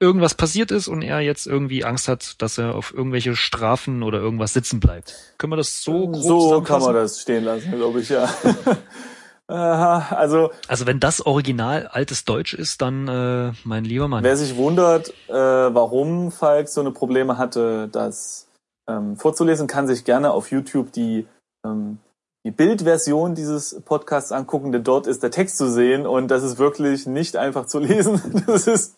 irgendwas 0.00 0.34
passiert 0.34 0.70
ist 0.70 0.88
und 0.88 1.02
er 1.02 1.20
jetzt 1.20 1.46
irgendwie 1.46 1.84
Angst 1.84 2.08
hat, 2.08 2.40
dass 2.40 2.58
er 2.58 2.74
auf 2.74 2.94
irgendwelche 2.94 3.34
Strafen 3.36 4.02
oder 4.02 4.18
irgendwas 4.18 4.52
sitzen 4.52 4.80
bleibt. 4.80 5.14
Können 5.38 5.52
wir 5.52 5.56
das 5.56 5.82
so 5.82 6.08
grob 6.08 6.22
so 6.22 6.62
kann 6.62 6.82
man 6.82 6.94
das 6.94 7.20
stehen 7.20 7.44
lassen, 7.44 7.72
glaube 7.72 8.00
ich, 8.00 8.08
ja. 8.08 8.28
Aha, 9.50 10.14
also 10.14 10.50
Also 10.68 10.86
wenn 10.86 11.00
das 11.00 11.24
Original 11.24 11.86
altes 11.86 12.26
Deutsch 12.26 12.52
ist, 12.52 12.82
dann 12.82 13.08
äh, 13.08 13.52
mein 13.64 13.84
lieber 13.84 14.06
Mann. 14.06 14.22
wer 14.22 14.36
sich 14.36 14.56
wundert, 14.56 15.08
äh, 15.28 15.32
warum 15.32 16.30
Falk 16.30 16.68
so 16.68 16.82
eine 16.82 16.90
Probleme 16.90 17.38
hatte, 17.38 17.88
das 17.90 18.46
ähm, 18.88 19.16
vorzulesen, 19.16 19.66
kann 19.66 19.86
sich 19.86 20.04
gerne 20.04 20.32
auf 20.32 20.50
YouTube 20.50 20.92
die 20.92 21.26
ähm, 21.66 21.98
die 22.44 22.50
Bildversion 22.50 23.34
dieses 23.34 23.80
Podcasts 23.84 24.32
angucken, 24.32 24.70
denn 24.70 24.84
dort 24.84 25.06
ist 25.06 25.22
der 25.22 25.30
Text 25.30 25.56
zu 25.56 25.70
sehen 25.70 26.06
und 26.06 26.28
das 26.28 26.42
ist 26.42 26.58
wirklich 26.58 27.06
nicht 27.06 27.36
einfach 27.36 27.66
zu 27.66 27.78
lesen. 27.78 28.20
Das 28.46 28.66
ist 28.66 28.96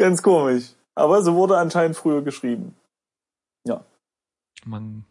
ganz 0.00 0.22
komisch. 0.22 0.64
Aber 0.96 1.22
so 1.22 1.34
wurde 1.36 1.56
anscheinend 1.56 1.96
früher 1.96 2.22
geschrieben. 2.22 2.74
Man, 4.66 5.04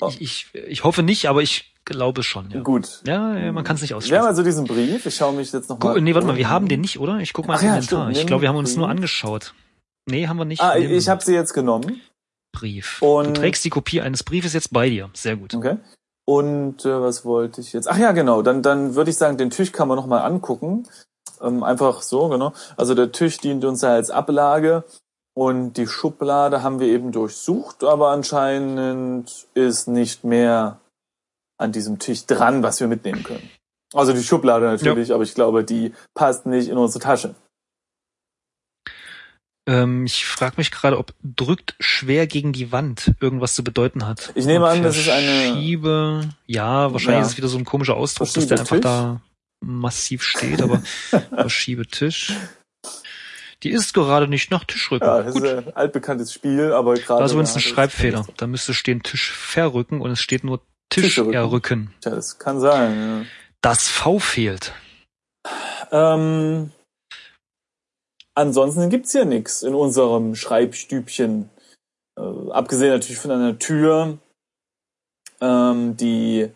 Oh. 0.00 0.08
ich, 0.08 0.20
ich, 0.20 0.54
ich 0.54 0.84
hoffe 0.84 1.02
nicht, 1.02 1.26
aber 1.28 1.42
ich 1.42 1.74
glaube 1.84 2.22
schon. 2.22 2.50
Ja, 2.50 2.60
Gut. 2.60 3.02
ja, 3.06 3.36
ja 3.36 3.52
man 3.52 3.64
kann 3.64 3.76
es 3.76 3.82
nicht 3.82 3.90
Wir 3.90 3.96
haben 3.96 3.98
ausschließen. 3.98 4.26
also 4.26 4.42
diesen 4.42 4.64
Brief. 4.66 5.04
Ich 5.04 5.16
schaue 5.16 5.34
mich 5.34 5.52
jetzt 5.52 5.68
noch 5.68 5.78
Guck, 5.80 5.94
mal. 5.96 6.00
nee, 6.00 6.14
warte 6.14 6.26
mal, 6.26 6.36
wir 6.36 6.48
haben 6.48 6.66
den 6.68 6.80
nicht, 6.80 6.98
oder? 6.98 7.18
Ich 7.18 7.32
guck 7.34 7.46
mal 7.46 7.54
ins 7.54 7.62
ja, 7.64 7.74
Inventar. 7.74 8.04
stimmt, 8.04 8.16
ich 8.16 8.26
glaube, 8.26 8.42
wir 8.42 8.48
haben 8.48 8.56
uns 8.56 8.70
den. 8.72 8.78
nur 8.80 8.88
angeschaut. 8.88 9.54
Nee, 10.06 10.26
haben 10.28 10.38
wir 10.38 10.44
nicht. 10.46 10.62
Ah, 10.62 10.78
Nimm 10.78 10.90
ich 10.92 11.08
habe 11.08 11.22
sie 11.22 11.34
jetzt 11.34 11.52
genommen. 11.52 12.00
Brief. 12.52 13.02
Und- 13.02 13.26
du 13.36 13.40
trägst 13.40 13.64
die 13.64 13.70
Kopie 13.70 14.00
eines 14.00 14.22
Briefes 14.22 14.52
jetzt 14.54 14.72
bei 14.72 14.88
dir. 14.88 15.10
Sehr 15.14 15.36
gut. 15.36 15.52
Okay. 15.54 15.76
Und 16.26 16.84
äh, 16.86 17.00
was 17.02 17.24
wollte 17.26 17.60
ich 17.60 17.72
jetzt? 17.74 17.88
Ach 17.88 17.98
ja, 17.98 18.12
genau. 18.12 18.40
Dann, 18.42 18.62
dann 18.62 18.94
würde 18.94 19.10
ich 19.10 19.16
sagen, 19.16 19.36
den 19.36 19.50
Tisch 19.50 19.72
kann 19.72 19.88
man 19.88 19.96
noch 19.96 20.06
mal 20.06 20.20
angucken. 20.20 20.86
Ähm, 21.40 21.62
einfach 21.62 22.02
so, 22.02 22.28
genau. 22.28 22.52
Also 22.76 22.94
der 22.94 23.12
Tisch 23.12 23.38
dient 23.38 23.64
uns 23.64 23.82
ja 23.82 23.90
als 23.90 24.10
Ablage 24.10 24.84
und 25.36 25.74
die 25.74 25.86
Schublade 25.86 26.62
haben 26.62 26.80
wir 26.80 26.88
eben 26.88 27.12
durchsucht, 27.12 27.84
aber 27.84 28.10
anscheinend 28.10 29.46
ist 29.54 29.86
nicht 29.88 30.24
mehr 30.24 30.80
an 31.58 31.72
diesem 31.72 31.98
Tisch 31.98 32.26
dran, 32.26 32.62
was 32.62 32.80
wir 32.80 32.88
mitnehmen 32.88 33.22
können. 33.22 33.48
Also 33.94 34.12
die 34.12 34.22
Schublade 34.22 34.66
natürlich, 34.66 35.12
aber 35.14 35.22
ich 35.22 35.34
glaube, 35.34 35.64
die 35.64 35.94
passt 36.14 36.46
nicht 36.46 36.68
in 36.68 36.76
unsere 36.76 37.02
Tasche. 37.02 37.34
Ähm, 39.66 40.06
ich 40.06 40.24
frage 40.24 40.54
mich 40.56 40.70
gerade, 40.70 40.98
ob 40.98 41.12
drückt 41.22 41.74
schwer 41.78 42.26
gegen 42.26 42.52
die 42.52 42.72
Wand 42.72 43.14
irgendwas 43.20 43.54
zu 43.54 43.62
bedeuten 43.62 44.06
hat. 44.06 44.32
Ich 44.34 44.46
nehme 44.46 44.66
an, 44.66 44.82
das 44.82 44.96
ist 44.96 45.08
eine- 45.10 45.52
Verschiebe. 45.52 46.28
Ja, 46.46 46.92
wahrscheinlich 46.92 47.20
Ja. 47.20 47.26
ist 47.26 47.32
es 47.32 47.36
wieder 47.36 47.48
so 47.48 47.58
ein 47.58 47.64
komischer 47.66 47.96
Ausdruck, 47.96 48.32
dass 48.32 48.46
der 48.46 48.58
einfach 48.60 48.66
Verschiebetisch? 48.68 48.90
da 48.90 49.20
massiv 49.60 50.22
steht, 50.22 50.62
aber 50.62 50.82
Verschiebetisch. 51.30 52.34
Die 53.64 53.70
ist 53.70 53.92
gerade 53.92 54.28
nicht 54.28 54.50
nach 54.50 54.64
Tischrücken. 54.64 55.06
Ja, 55.06 55.22
das 55.22 55.34
Gut. 55.34 55.44
ist 55.44 55.50
ein 55.50 55.76
altbekanntes 55.76 56.32
Spiel, 56.32 56.72
aber 56.72 56.94
gerade. 56.94 57.24
Ist 57.24 57.32
übrigens 57.32 57.56
ein 57.56 57.62
ja, 57.62 57.68
Schreibfehler. 57.68 58.26
Da 58.36 58.46
müsste 58.46 58.72
stehen 58.72 59.02
Tisch 59.02 59.32
verrücken 59.32 60.00
und 60.00 60.12
es 60.12 60.20
steht 60.20 60.44
nur 60.44 60.60
Tisch 60.90 61.18
errücken. 61.18 61.92
Tja, 62.00 62.14
das 62.14 62.38
kann 62.38 62.60
sein. 62.60 63.26
Das 63.60 63.88
V 63.88 64.20
fehlt. 64.20 64.72
Ja. 65.90 66.14
Ähm, 66.14 66.70
ansonsten 68.34 68.90
gibt's 68.90 69.12
hier 69.12 69.24
nichts 69.24 69.62
in 69.62 69.74
unserem 69.74 70.34
Schreibstübchen. 70.34 71.50
Äh, 72.16 72.50
abgesehen 72.50 72.90
natürlich 72.90 73.18
von 73.18 73.30
einer 73.32 73.58
Tür, 73.58 74.18
ähm, 75.40 75.96
die 75.96 76.50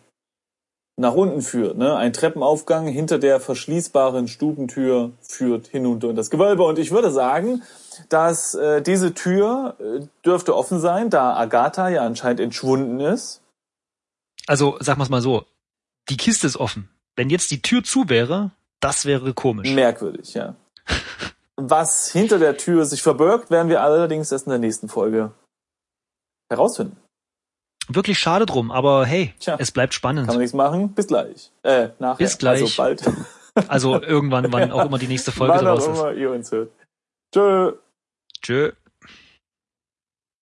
nach 0.95 1.13
unten 1.13 1.41
führt. 1.41 1.77
Ne? 1.77 1.95
Ein 1.95 2.13
Treppenaufgang 2.13 2.87
hinter 2.87 3.17
der 3.17 3.39
verschließbaren 3.39 4.27
Stubentür 4.27 5.11
führt 5.21 5.67
hinunter 5.67 6.09
in 6.09 6.15
das 6.15 6.29
Gewölbe. 6.29 6.63
Und 6.63 6.77
ich 6.77 6.91
würde 6.91 7.11
sagen, 7.11 7.63
dass 8.09 8.53
äh, 8.53 8.81
diese 8.81 9.13
Tür 9.13 9.75
äh, 9.79 10.05
dürfte 10.25 10.55
offen 10.55 10.79
sein, 10.79 11.09
da 11.09 11.35
Agatha 11.35 11.89
ja 11.89 12.01
anscheinend 12.05 12.39
entschwunden 12.39 12.99
ist. 12.99 13.41
Also, 14.45 14.77
sag 14.79 14.97
mal's 14.97 15.09
mal 15.09 15.21
so. 15.21 15.45
Die 16.09 16.17
Kiste 16.17 16.45
ist 16.45 16.57
offen. 16.57 16.89
Wenn 17.15 17.29
jetzt 17.29 17.49
die 17.51 17.61
Tür 17.61 17.83
zu 17.83 18.09
wäre, 18.09 18.51
das 18.79 19.05
wäre 19.05 19.33
komisch. 19.33 19.71
Merkwürdig, 19.73 20.33
ja. 20.33 20.55
Was 21.55 22.11
hinter 22.11 22.39
der 22.39 22.57
Tür 22.57 22.85
sich 22.85 23.01
verbirgt, 23.01 23.49
werden 23.49 23.69
wir 23.69 23.81
allerdings 23.81 24.31
erst 24.31 24.47
in 24.47 24.51
der 24.51 24.59
nächsten 24.59 24.89
Folge 24.89 25.31
herausfinden. 26.49 26.97
Wirklich 27.89 28.17
schade 28.19 28.45
drum, 28.45 28.71
aber 28.71 29.05
hey, 29.05 29.33
Tja. 29.39 29.57
es 29.59 29.71
bleibt 29.71 29.99
Kann 30.01 30.15
man 30.15 30.23
spannend. 30.25 30.39
nichts 30.39 30.53
machen. 30.53 30.89
Bis 30.93 31.07
gleich. 31.07 31.51
Äh, 31.63 31.89
nachher. 31.99 32.17
Bis 32.17 32.37
gleich. 32.37 32.61
Also 32.61 32.75
bald. 32.77 33.03
Also 33.67 34.01
irgendwann, 34.01 34.51
wann 34.51 34.71
auch 34.71 34.85
immer 34.85 34.97
die 34.97 35.05
nächste 35.07 35.31
Folge 35.33 35.53
Wann 35.53 35.65
draus 35.65 35.85
ist. 35.85 35.99
immer 35.99 36.11
ihr 36.13 36.31
uns 36.31 36.51
hört. 36.51 36.71
Tschö. 37.31 37.73
Tschö. 38.41 38.71